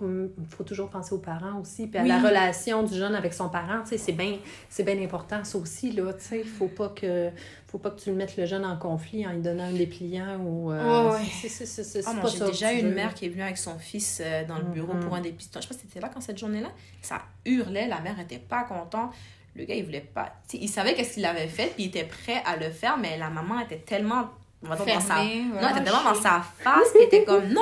faut 0.50 0.64
toujours 0.64 0.88
penser 0.90 1.14
aux 1.14 1.18
parents 1.18 1.60
aussi, 1.60 1.86
puis 1.86 1.98
à 1.98 2.02
Oui. 2.02 2.08
la 2.08 2.20
relation 2.20 2.82
du 2.82 2.94
jeune 2.96 3.14
avec 3.14 3.32
son 3.34 3.48
parent, 3.48 3.82
tu 3.82 3.90
sais, 3.90 3.98
c'est 3.98 4.12
bien, 4.12 4.36
c'est 4.68 4.82
bien 4.84 5.00
important, 5.02 5.44
ça 5.44 5.58
aussi, 5.58 5.92
là, 5.92 6.12
tu 6.14 6.24
sais, 6.24 6.38
il 6.40 6.44
faut 6.48 6.68
pas 6.68 6.88
que, 6.88 7.30
faut 7.68 7.78
pas 7.78 7.90
que 7.90 8.00
tu 8.00 8.10
le 8.10 8.16
mettes 8.16 8.36
le 8.36 8.44
jeune 8.46 8.64
en 8.66 8.76
conflit 8.76 9.26
en 9.26 9.30
lui 9.32 9.40
donnant 9.40 9.64
un 9.64 9.72
dépliant 9.72 10.38
ou... 10.44 10.72
euh, 10.72 11.10
ouais. 11.12 11.20
c'est- 11.48 12.02
Ah, 12.06 12.14
pas 12.20 12.28
j'ai 12.28 12.40
déjà 12.44 12.72
une 12.72 12.88
veux. 12.88 12.94
mère 12.94 13.14
qui 13.14 13.26
est 13.26 13.28
venue 13.30 13.42
avec 13.42 13.56
son 13.58 13.78
fils 13.78 14.20
euh, 14.22 14.44
dans 14.46 14.58
le 14.58 14.64
bureau 14.64 14.92
Mhm. 14.94 15.00
pour 15.00 15.14
un 15.14 15.20
dépistage. 15.20 15.62
Je 15.62 15.68
sais 15.68 15.74
pas 15.74 15.80
si 15.80 15.86
c'était 15.86 16.00
là 16.00 16.10
quand 16.12 16.20
cette 16.20 16.38
journée-là. 16.38 16.68
Ça 17.00 17.22
hurlait, 17.46 17.86
la 17.88 18.00
mère 18.00 18.18
était 18.20 18.38
pas 18.38 18.64
contente. 18.64 19.12
Le 19.54 19.64
gars, 19.64 19.74
il 19.74 19.84
voulait 19.84 20.00
pas. 20.00 20.32
il 20.52 20.68
savait 20.68 20.94
qu'est-ce 20.94 21.14
qu'il 21.14 21.24
avait 21.26 21.48
fait, 21.48 21.66
puis 21.74 21.84
il 21.84 21.86
était 21.88 22.04
prêt 22.04 22.42
à 22.46 22.56
le 22.56 22.70
faire, 22.70 22.96
mais 22.96 23.18
la 23.18 23.28
maman 23.28 23.60
était 23.60 23.78
tellement. 23.78 24.30
On 24.64 24.68
va 24.68 24.76
dire 24.76 24.94
dans 24.94 25.00
sa. 25.00 25.14
Fermée, 25.16 25.42
Non, 25.52 25.58
elle 25.60 25.70
était 25.76 25.84
tellement 25.84 26.04
dans 26.04 26.14
sa 26.14 26.40
face, 26.60 26.88
puis 26.94 27.00
elle 27.02 27.06
était 27.08 27.24
comme 27.24 27.48
non. 27.52 27.60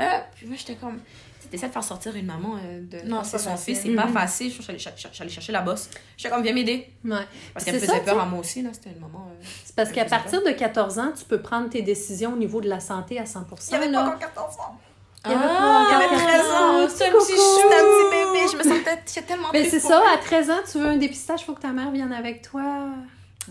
Euh, 0.00 0.18
puis 0.34 0.46
moi, 0.46 0.56
j'étais 0.58 0.74
comme. 0.74 0.98
Tu 1.50 1.56
essaies 1.56 1.66
de 1.68 1.72
faire 1.72 1.82
sortir 1.84 2.14
une 2.14 2.26
maman 2.26 2.56
euh, 2.64 2.80
de 2.82 3.08
Non, 3.08 3.24
c'est 3.24 3.36
son 3.38 3.50
facile. 3.50 3.74
fils, 3.74 3.84
c'est 3.84 3.94
pas 3.96 4.06
Mhm. 4.06 4.12
facile. 4.12 4.52
Je 4.52 4.62
suis 4.62 5.22
allée 5.22 5.30
chercher 5.30 5.50
la 5.52 5.62
bosse. 5.62 5.90
J'étais 6.16 6.32
comme, 6.32 6.42
viens 6.44 6.52
m'aider. 6.52 6.88
Ouais. 7.04 7.16
Parce 7.52 7.64
qu'elle 7.64 7.74
me 7.74 7.80
C'est 7.80 7.86
faisait 7.86 7.98
ça, 7.98 8.04
peur 8.04 8.20
à 8.20 8.24
moi 8.26 8.38
aussi, 8.38 8.62
là. 8.62 8.70
C'était 8.72 8.90
une 8.90 9.00
maman. 9.00 9.28
euh, 9.32 9.44
C'est 9.64 9.74
parce 9.74 9.90
qu'à 9.90 10.04
partir 10.04 10.42
de 10.44 10.50
14 10.50 10.98
ans, 11.00 11.12
tu 11.18 11.24
peux 11.24 11.40
prendre 11.42 11.68
tes 11.68 11.82
décisions 11.82 12.34
au 12.34 12.36
niveau 12.36 12.60
de 12.60 12.68
la 12.68 12.78
santé 12.78 13.18
à 13.18 13.26
100 13.26 13.46
Il 13.68 13.72
y 13.72 13.74
avait 13.76 13.90
pas 13.90 14.02
encore 14.04 14.18
14 14.20 14.54
ans. 14.58 14.78
Il 15.26 15.30
y 15.32 15.34
avait 15.34 15.44
Ah, 15.46 15.84
Il 15.86 15.92
y 15.92 15.96
encore 15.96 16.12
avait 16.12 16.24
13 16.24 16.50
ans. 16.50 16.88
C'était 16.88 17.04
un 17.08 17.12
petit 17.12 17.32
chou, 17.32 17.60
c'était 17.62 17.74
un 17.74 17.84
petit 17.84 18.10
bébé. 18.10 18.46
Je 18.52 18.56
me 18.56 18.62
sentais 18.62 19.22
tellement 19.26 19.48
Mais 19.52 19.64
c'est 19.68 19.80
ça, 19.80 20.02
à 20.14 20.18
13 20.18 20.50
ans, 20.50 20.60
tu 20.70 20.78
veux 20.78 20.86
un 20.86 20.96
dépistage, 20.96 21.42
il 21.42 21.44
faut 21.44 21.52
que 21.54 21.60
ta 21.60 21.72
mère 21.72 21.90
vienne 21.90 22.12
avec 22.12 22.42
toi. 22.42 22.62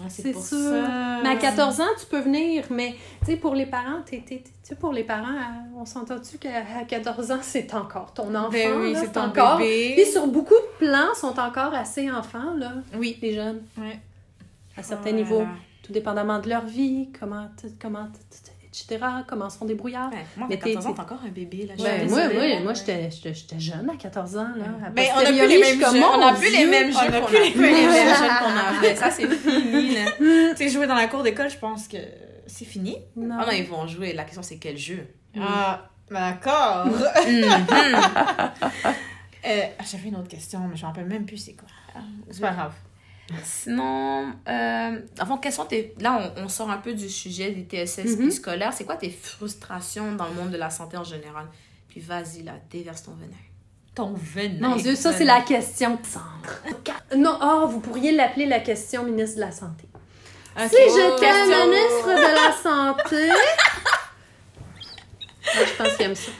Ah, 0.01 0.03
C'est 0.07 0.31
pour 0.31 0.43
sûr. 0.45 0.57
ça. 0.57 1.19
Mais 1.23 1.29
à 1.29 1.35
14 1.35 1.81
ans, 1.81 1.87
tu 1.99 2.05
peux 2.05 2.19
venir, 2.19 2.63
mais 2.69 2.95
tu 3.21 3.25
sais, 3.31 3.35
pour 3.37 3.53
les 3.53 3.65
parents, 3.65 4.01
t'es- 4.05 4.17
t'es- 4.25 4.37
t'es- 4.37 4.43
tu 4.43 4.51
sais, 4.63 4.75
pour 4.75 4.93
les 4.93 5.03
parents, 5.03 5.27
euh, 5.27 5.77
on 5.77 5.85
s'entend-tu 5.85 6.37
qu'à 6.37 6.59
à 6.79 6.85
14 6.85 7.31
ans, 7.31 7.39
c'est 7.41 7.73
encore 7.73 8.13
ton 8.13 8.33
enfant. 8.33 8.49
Ben 8.51 8.79
oui, 8.79 8.93
là, 8.93 9.01
c'est 9.01 9.11
ton 9.11 9.23
encore. 9.25 9.57
bébé. 9.57 9.93
Puis 9.97 10.05
sur 10.11 10.25
beaucoup 10.27 10.53
de 10.53 10.85
plans, 10.85 11.13
sont 11.15 11.37
encore 11.39 11.73
assez 11.73 12.09
enfants, 12.09 12.53
là, 12.57 12.71
Oui. 12.97 13.17
les 13.21 13.33
jeunes, 13.33 13.61
Ouais. 13.77 13.99
à 14.77 14.83
certains 14.83 15.11
niveaux. 15.11 15.43
Tout 15.83 15.91
dépendamment 15.91 16.39
de 16.39 16.47
leur 16.49 16.65
vie, 16.65 17.09
comment, 17.19 17.47
comment 17.81 18.07
t- 18.81 18.87
t- 18.87 18.95
etc., 18.95 19.11
comment 19.27 19.49
sont 19.49 19.65
débrouillards. 19.65 20.09
Ouais, 20.11 20.25
moi, 20.37 20.47
Mais 20.49 20.55
à 20.55 20.57
14 20.59 20.85
ans, 20.87 20.93
t'es- 20.93 20.99
encore 21.01 21.19
un 21.25 21.29
bébé, 21.29 21.67
là. 21.67 21.83
Ouais, 21.83 22.05
moi, 22.05 22.29
moi, 22.33 22.59
moi 22.63 22.73
j'étais 22.73 23.09
jeune 23.57 23.89
à 23.89 23.95
14 23.95 24.37
ans. 24.37 24.47
Là. 24.55 24.89
Ben, 24.93 25.05
on 25.15 25.19
a 25.19 25.23
plus 25.25 25.47
les 25.47 25.59
mêmes 25.59 25.79
jeux. 25.79 26.03
On 26.03 26.21
a 26.21 26.33
plus 26.33 26.51
les 26.51 26.65
mêmes 26.65 26.91
jeux 26.91 26.97
qu'on 28.39 28.77
avait. 28.77 28.95
Ça, 28.95 29.11
c'est 29.11 29.27
fini, 29.29 29.95
là. 29.95 30.11
Tu 30.19 30.57
sais, 30.57 30.69
jouer 30.69 30.87
dans 30.87 30.95
la 30.95 31.07
cour 31.07 31.23
d'école, 31.23 31.49
je 31.49 31.57
pense 31.57 31.87
que 31.87 31.97
c'est 32.47 32.65
fini. 32.65 32.97
Non. 33.15 33.37
Ah 33.39 33.45
non, 33.45 33.51
ils 33.51 33.65
vont 33.67 33.85
jouer. 33.87 34.13
La 34.13 34.23
question, 34.23 34.41
c'est 34.43 34.57
quel 34.57 34.77
jeu? 34.77 35.05
Ah, 35.39 35.89
d'accord. 36.09 36.87
Mhm. 36.87 37.45
Euh, 39.47 39.61
J'avais 39.89 40.09
une 40.09 40.17
autre 40.17 40.27
question, 40.27 40.59
mais 40.69 40.75
je 40.75 40.81
me 40.81 40.87
rappelle 40.87 41.05
même 41.05 41.25
plus 41.25 41.37
c'est 41.37 41.53
quoi. 41.53 41.69
C'est 42.29 42.41
pas 42.41 42.51
grave. 42.51 42.73
Sinon, 43.43 44.33
euh, 44.47 44.99
enfin, 45.21 45.39
quels 45.41 45.53
sont 45.53 45.65
tes... 45.65 45.93
Là, 45.99 46.31
on, 46.37 46.45
on 46.45 46.49
sort 46.49 46.69
un 46.69 46.77
peu 46.77 46.93
du 46.93 47.09
sujet 47.09 47.51
des 47.51 47.63
TSS 47.85 48.05
Mhm. 48.05 48.17
puis 48.17 48.31
scolaires. 48.31 48.73
C'est 48.73 48.85
quoi 48.85 48.95
tes 48.95 49.09
frustrations 49.09 50.13
dans 50.13 50.25
le 50.27 50.33
monde 50.33 50.49
de 50.51 50.57
la 50.57 50.69
santé 50.69 50.97
en 50.97 51.03
général? 51.03 51.45
Puis 51.89 51.99
vas-y, 51.99 52.43
là, 52.43 52.53
déverse 52.71 53.03
ton 53.03 53.11
venin. 53.11 53.31
Ton 53.95 54.13
venin. 54.15 54.69
Mon 54.69 54.75
Dieu, 54.75 54.95
ça, 54.95 55.11
c'est 55.13 55.25
la 55.25 55.41
question 55.41 55.91
de 56.01 56.05
centre. 56.05 56.61
Non, 57.15 57.37
oh, 57.41 57.67
vous 57.67 57.79
pourriez 57.79 58.11
l'appeler 58.11 58.45
la 58.45 58.59
question 58.59 59.03
ministre 59.03 59.35
de 59.37 59.41
la 59.41 59.51
Santé. 59.51 59.85
Ok. 60.55 60.67
Si 60.69 60.75
j'étais 60.77 61.45
ministre 61.45 62.07
de 62.07 62.35
la 62.35 62.51
Santé... 62.63 63.27
Moi, 65.55 65.65
je 65.65 65.83
pense 65.83 65.95
qu'il 65.95 66.05
aime 66.05 66.15
ça. 66.15 66.31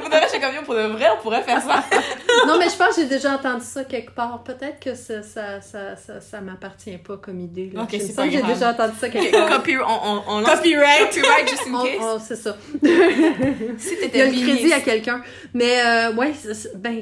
Faudrait 0.00 0.28
chez 0.30 0.40
Camion 0.40 0.62
pour 0.64 0.74
de 0.74 0.80
vrai, 0.82 1.08
on 1.18 1.22
pourrait 1.22 1.42
faire 1.42 1.60
ça. 1.62 1.84
Non, 2.46 2.58
mais 2.58 2.68
je 2.68 2.76
pense 2.76 2.93
que 2.93 2.93
j'ai 3.04 3.14
déjà 3.16 3.34
entendu 3.36 3.64
ça 3.64 3.84
quelque 3.84 4.10
part. 4.12 4.42
Peut-être 4.42 4.80
que 4.80 4.94
ça, 4.94 5.22
ça, 5.22 5.60
ça, 5.60 5.96
ça, 5.96 6.20
ça 6.20 6.40
m'appartient 6.40 6.96
pas 6.98 7.16
comme 7.18 7.40
idée. 7.40 7.70
Là. 7.72 7.82
Ok, 7.82 7.90
c'est 7.92 8.14
pas 8.14 8.28
j'ai 8.28 8.42
déjà 8.42 8.70
entendu 8.72 8.94
ça 8.98 9.08
quelque 9.08 9.32
part. 9.32 9.48
Copy, 9.58 9.76
on, 9.76 9.82
on, 9.82 10.22
on 10.40 10.44
Copyright. 10.44 11.06
copyright 11.14 11.48
just 11.48 11.66
in 11.68 11.82
case. 11.84 11.98
oh, 12.00 12.18
c'est 12.20 12.36
ça. 12.36 12.56
Si 13.78 13.94
Il 14.12 14.16
y 14.16 14.20
a 14.20 14.26
le 14.26 14.32
crédit 14.32 14.72
à 14.72 14.80
quelqu'un. 14.80 15.22
Mais, 15.52 15.80
euh, 15.84 16.14
ouais, 16.14 16.32
ben, 16.76 17.00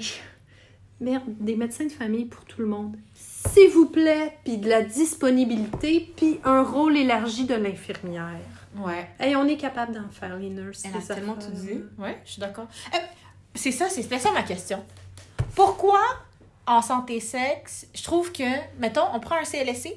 merde, 1.01 1.23
des 1.41 1.57
médecins 1.57 1.87
de 1.87 1.93
famille 1.93 2.25
pour 2.27 2.45
tout 2.45 2.61
le 2.61 2.67
monde. 2.69 2.97
S'il 3.15 3.71
vous 3.71 3.87
plaît, 3.87 4.37
puis 4.45 4.59
de 4.59 4.69
la 4.69 4.83
disponibilité, 4.83 6.13
puis 6.17 6.39
un 6.45 6.63
rôle 6.63 6.97
élargi 6.97 7.45
de 7.45 7.55
l'infirmière. 7.55 8.27
Ouais. 8.77 9.09
Hey, 9.19 9.37
on 9.37 9.47
est 9.47 9.57
capable 9.57 9.93
d'en 9.95 10.09
faire, 10.11 10.37
les 10.39 10.49
nurses. 10.49 10.83
Elle 10.85 10.97
a 10.97 11.15
tellement 11.15 11.35
affaires. 11.35 11.51
tout 11.51 11.57
dit. 11.57 11.81
Ouais, 11.99 12.19
je 12.25 12.33
suis 12.33 12.41
d'accord. 12.41 12.67
Euh, 12.95 12.99
c'est 13.55 13.73
ça, 13.73 13.89
c'est- 13.91 14.03
c'était 14.03 14.19
ça 14.19 14.31
ma 14.33 14.43
question. 14.43 14.83
Pourquoi 15.55 16.01
en 16.67 16.81
santé 16.83 17.21
sexe, 17.21 17.87
je 17.95 18.03
trouve 18.03 18.33
que, 18.33 18.45
mettons, 18.79 19.03
on 19.13 19.21
prend 19.21 19.35
un 19.37 19.45
CLSC, 19.45 19.95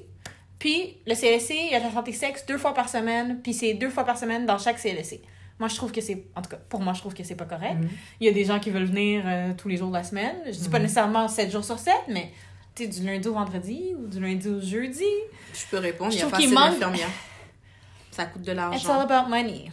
puis 0.60 0.98
le 1.06 1.14
CLSC, 1.14 1.52
il 1.54 1.72
y 1.72 1.76
a 1.76 1.80
la 1.80 1.92
santé 1.92 2.12
sexe 2.12 2.46
deux 2.46 2.58
fois 2.58 2.74
par 2.74 2.90
semaine, 2.90 3.40
puis 3.44 3.54
c'est 3.54 3.74
deux 3.76 3.90
fois 3.90 4.04
par 4.04 4.18
semaine 4.18 4.46
dans 4.46 4.58
chaque 4.58 4.80
CLSC. 4.80 5.22
Moi, 5.60 5.70
je 5.70 5.76
trouve 5.76 5.92
que 5.92 6.02
c'est, 6.02 6.26
en 6.36 6.42
tout 6.42 6.50
cas, 6.50 6.58
pour 6.58 6.82
moi, 6.82 6.94
je 6.94 7.00
trouve 7.00 7.14
que 7.14 7.24
c'est 7.24 7.36
pas 7.36 7.46
correct. 7.46 7.76
Mhm. 7.76 7.90
Il 8.20 8.26
y 8.26 8.30
a 8.30 8.34
des 8.34 8.44
gens 8.44 8.60
qui 8.60 8.72
veulent 8.72 8.84
venir 8.86 9.24
euh, 9.26 9.54
tous 9.58 9.70
les 9.70 9.78
jours 9.78 9.88
de 9.90 9.94
la 9.94 10.04
semaine. 10.04 10.36
Je 10.48 10.52
dis 10.52 10.68
pas 10.70 10.80
nécessairement 10.80 11.28
7 11.30 11.50
jours 11.52 11.64
sur 11.64 11.80
7, 11.80 11.94
mais 12.10 12.32
tu 12.74 12.84
sais, 12.84 12.90
du 12.90 13.06
lundi 13.06 13.26
au 13.30 13.34
vendredi 13.34 13.94
ou 13.98 14.08
du 14.08 14.20
lundi 14.20 14.50
au 14.50 14.60
jeudi. 14.60 15.06
Je 15.54 15.66
peux 15.72 15.78
répondre, 15.78 16.12
il 16.12 16.16
y 16.18 16.20
Je 16.20 16.26
a 16.26 16.28
trouve 16.28 16.32
pas 16.34 16.38
qu'il 16.40 16.48
assez 16.48 16.56
manque- 16.56 16.72
d'infirmières. 16.80 17.10
Ça 18.12 18.26
coûte 18.26 18.42
de 18.42 18.52
It's 18.52 18.60
all 18.60 18.72
l'argent. 18.72 19.00
about 19.00 19.30
money. 19.30 19.66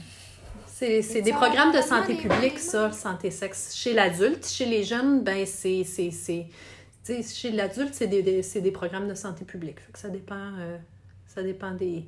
C'est 1.02 1.22
des 1.22 1.32
programmes 1.32 1.72
de 1.72 1.80
santé 1.80 2.14
publique, 2.16 2.58
ça, 2.58 2.88
le 2.88 2.92
santé 2.92 3.30
sexe. 3.30 3.74
Chez 3.76 3.92
l'adulte, 3.92 4.46
chez 4.46 4.66
les 4.66 4.82
jeunes, 4.82 5.22
ben 5.22 5.46
c'est... 5.46 5.84
c'est- 5.84 6.10
Chez 7.22 7.50
l'adulte, 7.52 7.94
c'est 7.94 8.08
des, 8.08 8.22
des- 8.22 8.42
c'est 8.42 8.60
des 8.60 8.72
programmes 8.72 9.08
de 9.08 9.14
santé 9.14 9.44
publique. 9.44 9.78
Fait 9.80 9.92
que 9.92 9.98
ça 9.98 10.08
dépend, 10.08 10.34
euh, 10.58 10.76
ça 11.26 11.42
dépend 11.42 11.72
des, 11.72 12.04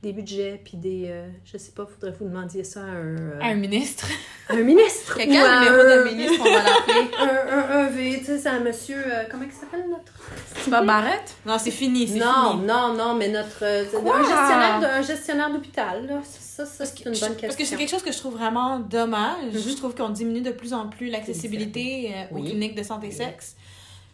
des 0.00 0.12
budgets, 0.12 0.60
puis 0.64 0.76
des... 0.76 1.06
euh, 1.08 1.26
je 1.44 1.58
sais 1.58 1.72
pas, 1.72 1.84
faudrait 1.84 2.12
que 2.16 2.22
vous 2.22 2.28
demandiez 2.30 2.62
ça 2.62 2.80
à 2.80 2.84
un, 2.84 3.16
euh, 3.18 3.40
Un 3.42 3.54
ministre. 3.56 4.06
un 4.48 4.62
ministre. 4.62 5.16
Quelqu'un 5.16 5.42
a 5.42 5.64
le 5.64 5.70
numéro 5.70 5.82
un- 5.82 5.96
d'un 5.96 6.04
ministre, 6.04 6.40
on 6.40 6.44
va 6.44 6.62
l'appeler. 6.62 7.10
Un, 7.18 7.26
un, 7.58 7.80
un 7.80 7.88
V, 7.88 8.16
tu 8.20 8.24
sais, 8.26 8.38
c'est 8.38 8.48
un 8.48 8.60
monsieur... 8.60 8.96
euh, 8.96 9.24
comment 9.28 9.42
il 9.44 9.50
s'appelle, 9.52 9.86
notre... 9.90 10.12
C'est 10.56 10.70
pas 10.70 10.82
Barrette? 10.82 11.34
Non, 11.44 11.58
c'est 11.58 11.72
fini, 11.72 12.06
c'est 12.06 12.18
Non, 12.20 12.52
fini. 12.52 12.66
non, 12.66 12.94
non, 12.94 13.14
mais 13.14 13.28
notre... 13.28 13.62
euh, 13.64 13.82
un 13.84 14.22
gestionnaire 14.22 14.80
de- 14.80 14.86
un 14.86 15.02
gestionnaire 15.02 15.50
d'hôpital, 15.52 16.06
là. 16.06 16.20
Ça, 16.24 16.64
c'est 16.66 17.04
une 17.04 17.14
je- 17.14 17.20
bonne 17.20 17.30
question. 17.30 17.48
parce 17.48 17.56
que 17.56 17.64
c'est 17.64 17.76
quelque 17.76 17.90
chose 17.90 18.02
que 18.02 18.12
je 18.12 18.18
trouve 18.18 18.34
vraiment 18.34 18.78
dommage. 18.78 19.52
Mhm. 19.52 19.60
Je 19.60 19.76
trouve 19.76 19.94
qu'on 19.96 20.10
diminue 20.10 20.40
de 20.42 20.50
plus 20.52 20.74
en 20.74 20.88
plus 20.88 21.08
l'accessibilité 21.08 22.12
euh, 22.14 22.34
aux 22.36 22.40
Oui. 22.40 22.50
cliniques 22.50 22.74
de 22.76 22.82
santé 22.84 23.10
sexe. 23.10 23.56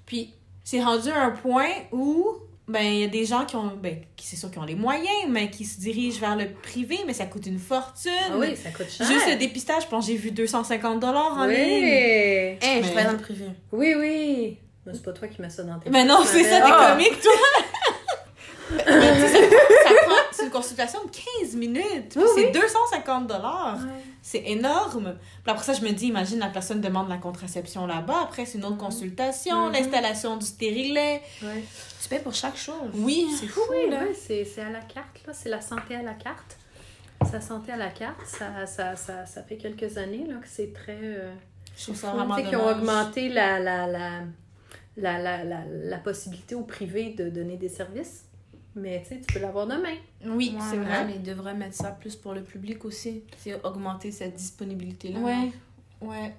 Puis 0.07 0.33
c'est 0.63 0.83
rendu 0.83 1.11
à 1.11 1.25
un 1.25 1.31
point 1.31 1.69
où 1.93 2.27
ben 2.67 2.81
il 2.83 3.01
y 3.01 3.05
a 3.05 3.09
des 3.09 3.27
gens 3.27 3.45
qui 3.45 3.57
ont 3.57 3.73
ben 3.81 3.99
qui 4.17 4.27
c'est 4.27 4.37
sûr 4.37 4.51
qui 4.51 4.59
ont 4.59 4.65
les 4.65 4.75
moyens 4.75 5.27
mais 5.29 5.51
qui 5.51 5.65
se 5.67 5.79
dirigent 5.79 6.19
vers 6.21 6.35
le 6.35 6.51
privé 6.63 6.99
mais 7.07 7.13
ça 7.13 7.27
coûte 7.27 7.47
une 7.47 7.59
fortune. 7.59 8.11
Ah 8.31 8.37
oui, 8.39 8.57
ça 8.57 8.71
coûte 8.71 8.89
cher. 8.91 9.07
Juste 9.07 9.29
le 9.29 9.37
dépistage, 9.37 9.83
je 9.83 9.89
pense 9.89 10.07
que 10.07 10.13
j'ai 10.13 10.19
vu 10.19 10.31
250 10.31 10.99
dollars 11.01 11.37
en 11.37 11.47
oui. 11.47 11.55
ligne. 11.57 11.85
Eh, 11.85 12.57
je 12.63 12.67
Mais- 12.67 12.81
travaille 12.83 13.05
dans 13.05 13.13
le 13.13 13.19
privé. 13.19 13.45
Oui, 13.73 13.95
oui. 13.99 14.59
Mais 14.87 14.93
c'est 14.95 15.03
pas 15.05 15.13
toi 15.13 15.29
qui 15.29 15.41
mets 15.43 15.51
ça 15.51 15.63
dans 15.63 15.79
tes 15.79 15.91
Mais 15.91 16.05
non, 16.05 16.19
c'est 16.25 16.45
ça, 16.45 16.61
t'es 16.61 16.67
Ah. 16.67 16.91
comique, 16.93 17.21
toi! 17.21 17.33
une 20.45 20.51
consultation 20.51 21.01
de 21.05 21.11
15 21.43 21.57
minutes, 21.57 22.15
Oui, 22.17 22.23
c'est 22.35 22.47
oui. 22.47 22.53
250 22.53 23.27
dollars. 23.27 23.77
Ouais. 23.83 23.91
C'est 24.23 24.43
énorme. 24.47 25.17
Puis 25.43 25.51
après 25.53 25.65
ça, 25.65 25.73
je 25.75 25.83
me 25.83 25.91
dis, 25.91 26.07
imagine 26.07 26.39
la 26.39 26.49
personne 26.49 26.81
demande 26.81 27.09
la 27.09 27.19
contraception 27.19 27.87
là-bas, 27.87 28.21
après 28.25 28.47
c'est 28.47 28.59
une 28.59 28.65
autre 28.65 28.79
consultation, 28.79 29.67
Mhm. 29.67 29.73
l'installation 29.73 30.37
du 30.37 30.47
stérilet. 30.47 31.21
Ouais. 31.43 31.65
Tu 32.03 32.09
payes 32.09 32.21
pour 32.21 32.35
chaque 32.35 32.57
chose. 32.57 32.91
Oui, 32.95 33.27
C'est 33.41 33.47
fou, 33.47 33.61
Oui, 33.71 33.91
là. 33.91 34.01
c'est 34.15 34.45
c'est 34.45 34.63
à 34.63 34.71
la 34.71 34.81
carte, 34.81 35.21
là. 35.27 35.33
C'est 35.33 35.49
la 35.49 35.61
santé 35.61 35.95
à 35.97 36.03
la 36.03 36.15
carte. 36.15 36.57
Sa 37.31 37.41
santé 37.41 37.73
à 37.73 37.77
la 37.77 37.89
carte, 37.91 38.21
ça, 38.27 38.67
ça, 38.67 38.97
ça, 38.97 39.25
ça 39.25 39.43
fait 39.43 39.57
quelques 39.57 39.97
années 39.97 40.27
là, 40.29 40.35
que 40.37 40.49
c'est 40.49 40.73
très. 40.73 40.99
euh, 41.01 41.33
je 41.77 41.85
trouve 41.85 41.97
ça 41.97 42.11
vraiment 42.11 42.37
qu'ils 42.37 42.55
ont 42.57 42.69
augmenté 42.69 43.29
la, 43.31 43.59
la, 43.59 43.87
la, 43.87 44.11
la, 44.97 45.19
la, 45.19 45.45
la, 45.45 45.61
la 45.67 45.99
possibilité 45.99 46.55
au 46.55 46.63
privé 46.63 47.11
de 47.19 47.29
donner 47.31 47.57
des 47.57 47.69
services. 47.71 48.25
Mais 48.77 49.03
tu 49.03 49.11
sais, 49.11 49.21
tu 49.27 49.33
peux 49.35 49.41
l'avoir 49.41 49.67
demain. 49.67 49.95
Oui, 50.27 50.53
Ouais, 50.57 50.61
c'est 50.71 50.77
mais 50.77 50.85
vrai. 50.85 51.13
ils 51.15 51.23
devraient 51.23 51.55
mettre 51.55 51.77
ça 51.77 51.91
plus 51.91 52.17
pour 52.17 52.33
le 52.35 52.43
public 52.43 52.85
aussi. 52.85 53.23
C'est 53.39 53.55
augmenter 53.65 54.11
cette 54.11 54.35
disponibilité-là. 54.35 55.21
Ouais, 55.21 55.53
ouais. 56.01 56.35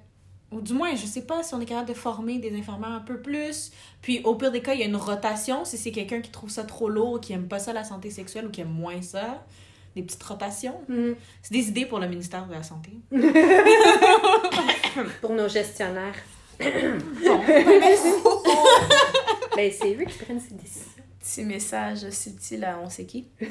Ou 0.51 0.61
du 0.61 0.73
moins, 0.73 0.93
je 0.95 1.05
sais 1.05 1.23
pas 1.25 1.43
si 1.43 1.53
on 1.53 1.61
est 1.61 1.65
capable 1.65 1.87
de 1.89 1.93
former 1.93 2.37
des 2.39 2.55
infirmières 2.55 2.91
un 2.91 2.99
peu 2.99 3.19
plus. 3.21 3.71
Puis 4.01 4.21
au 4.23 4.35
pire 4.35 4.51
des 4.51 4.61
cas, 4.61 4.73
il 4.73 4.79
y 4.79 4.83
a 4.83 4.85
une 4.85 4.95
rotation. 4.95 5.65
Si 5.65 5.77
c'est 5.77 5.91
quelqu'un 5.91 6.21
qui 6.21 6.29
trouve 6.29 6.49
ça 6.49 6.63
trop 6.63 6.87
lourd, 6.89 7.19
qui 7.19 7.33
aime 7.33 7.47
pas 7.47 7.59
ça 7.59 7.73
la 7.73 7.83
santé 7.83 8.09
sexuelle 8.11 8.45
ou 8.47 8.49
qui 8.51 8.61
aime 8.61 8.69
moins 8.71 9.01
ça, 9.01 9.43
des 9.95 10.03
petites 10.03 10.23
rotations. 10.23 10.79
C'est 11.41 11.53
des 11.53 11.69
idées 11.69 11.85
pour 11.85 11.99
le 11.99 12.07
ministère 12.07 12.45
de 12.47 12.53
la 12.53 12.63
Santé. 12.63 12.91
Pour 15.21 15.31
nos 15.33 15.47
gestionnaires. 15.49 16.15
Bon, 16.59 16.65
ben. 17.47 17.63
Ben, 19.55 19.71
c'est 19.71 19.95
eux 19.95 20.03
qui 20.03 20.17
prennent 20.17 20.39
ces 20.39 20.53
décisions. 20.53 21.03
Petit 21.25 21.43
message 21.43 22.07
subtil 22.11 22.63
à 22.63 22.79
on 22.79 22.87
sait 22.87 23.05
qui. 23.05 23.25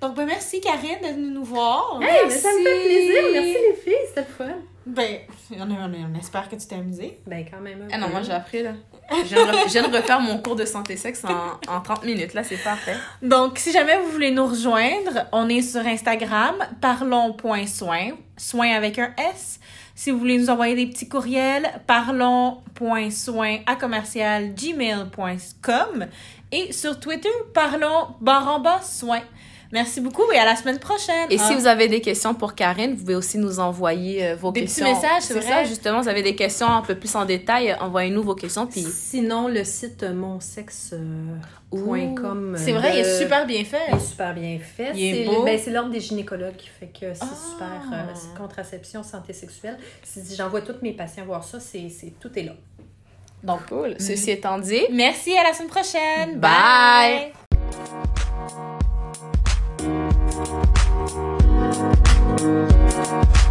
Donc, 0.00 0.14
ben, 0.14 0.24
merci 0.24 0.58
Karine 0.58 1.00
d'être 1.02 1.16
venue 1.16 1.30
nous 1.30 1.44
voir. 1.44 2.00
Hey, 2.02 2.26
mais 2.26 2.34
ça 2.34 2.48
me 2.48 2.64
fait 2.64 2.84
plaisir. 2.84 3.22
Merci 3.32 3.56
les 3.68 3.74
filles, 3.74 4.06
c'était 4.08 4.24
fun. 4.24 4.56
Ben, 4.86 5.18
on, 5.50 5.68
on- 5.70 5.92
on 6.14 6.18
espère 6.18 6.48
que 6.48 6.54
tu 6.56 6.66
t'es 6.66 6.76
amusée. 6.76 7.18
Ben, 7.26 7.44
quand 7.50 7.60
même. 7.60 7.88
Ah 7.92 7.98
non, 7.98 8.08
moi 8.08 8.22
j'ai 8.22 8.32
appris 8.32 8.62
là. 8.62 8.70
Je 9.10 9.34
viens, 9.34 9.46
de 9.46 9.50
re- 9.52 9.66
je 9.66 9.72
viens 9.72 9.88
de 9.88 9.96
refaire 9.96 10.20
mon 10.20 10.38
cours 10.38 10.54
de 10.56 10.64
santé 10.64 10.96
sexe 10.96 11.22
en, 11.24 11.72
en 11.72 11.80
30 11.80 12.04
minutes. 12.04 12.34
Là, 12.34 12.42
c'est 12.44 12.56
parfait. 12.56 12.94
Donc, 13.22 13.58
si 13.58 13.72
jamais 13.72 13.98
vous 14.00 14.10
voulez 14.10 14.30
nous 14.30 14.46
rejoindre, 14.46 15.26
on 15.32 15.48
est 15.48 15.62
sur 15.62 15.84
Instagram, 15.86 16.54
parlons.soin, 16.80 18.10
soin 18.36 18.70
avec 18.70 18.98
un 18.98 19.12
S. 19.32 19.58
Si 19.94 20.10
vous 20.10 20.18
voulez 20.18 20.38
nous 20.38 20.50
envoyer 20.50 20.74
des 20.76 20.86
petits 20.86 21.08
courriels, 21.08 21.68
parlons.soin 21.86 23.58
à 23.66 23.76
commercial 23.76 24.54
gmail.com 24.54 26.06
et 26.52 26.72
sur 26.72 27.00
Twitter, 27.00 27.28
parlons 27.54 28.08
barre 28.20 28.48
en 28.48 28.60
bas 28.60 28.80
soin. 28.82 29.20
Merci 29.72 30.00
beaucoup 30.00 30.22
et 30.32 30.38
à 30.38 30.44
la 30.44 30.54
semaine 30.56 30.78
prochaine. 30.78 31.26
Et 31.30 31.38
si 31.38 31.44
Ah. 31.50 31.54
vous 31.56 31.66
avez 31.66 31.88
des 31.88 32.00
questions 32.00 32.34
pour 32.34 32.54
Karine, 32.54 32.92
vous 32.94 33.00
pouvez 33.00 33.16
aussi 33.16 33.36
nous 33.38 33.58
envoyer 33.58 34.24
euh, 34.24 34.36
vos 34.36 34.52
Des 34.52 34.60
petits 34.62 34.80
questions. 34.80 34.94
messages, 34.94 35.22
c'est 35.22 35.34
vrai. 35.34 35.42
ça, 35.42 35.64
justement, 35.64 36.00
vous 36.00 36.08
avez 36.08 36.22
des 36.22 36.36
questions 36.36 36.68
un 36.68 36.82
peu 36.82 36.94
plus 36.94 37.12
en 37.16 37.24
détail, 37.24 37.72
euh, 37.72 37.76
envoyez-nous 37.80 38.22
vos 38.22 38.34
questions. 38.36 38.66
Puis 38.66 38.82
Sinon, 38.82 39.48
le 39.48 39.64
site 39.64 40.02
euh, 40.04 40.14
monsexe.com. 40.14 42.54
C'est 42.56 42.72
vrai, 42.72 42.92
il 42.94 43.00
est 43.00 43.18
super 43.18 43.46
bien 43.46 43.64
fait. 43.64 43.80
Il 43.90 43.96
est 43.96 44.00
super 44.00 44.34
bien 44.34 44.58
fait. 44.58 44.92
Il 44.94 45.04
est 45.04 45.24
C'est 45.24 45.30
beau. 45.34 45.42
ben, 45.44 45.58
c'est 45.62 45.70
l'ordre 45.70 45.90
des 45.90 46.00
gynécologues 46.00 46.56
qui 46.56 46.68
fait 46.68 46.86
que 46.86 47.12
c'est 47.12 47.22
Ah. 47.22 47.34
super. 47.52 47.82
euh, 47.92 48.12
c'est 48.14 48.34
contraception, 48.38 49.02
santé 49.02 49.32
sexuelle. 49.32 49.76
Si 50.04 50.20
j'envoie 50.36 50.60
tous 50.62 50.76
mes 50.82 50.92
patients 50.92 51.24
voir 51.26 51.42
ça, 51.44 51.58
c'est 51.60 51.88
c'est- 51.88 52.12
tout 52.20 52.30
est 52.38 52.42
là. 52.44 52.52
Donc, 53.42 53.66
cool. 53.68 53.94
Ceci 53.98 54.30
étant 54.30 54.58
dit, 54.58 54.82
merci, 54.90 55.36
à 55.36 55.42
la 55.44 55.52
semaine 55.52 55.68
prochaine. 55.70 56.38
Bye. 56.38 57.32
Bye. 57.32 58.75
Thank 62.38 63.36
you. 63.36 63.45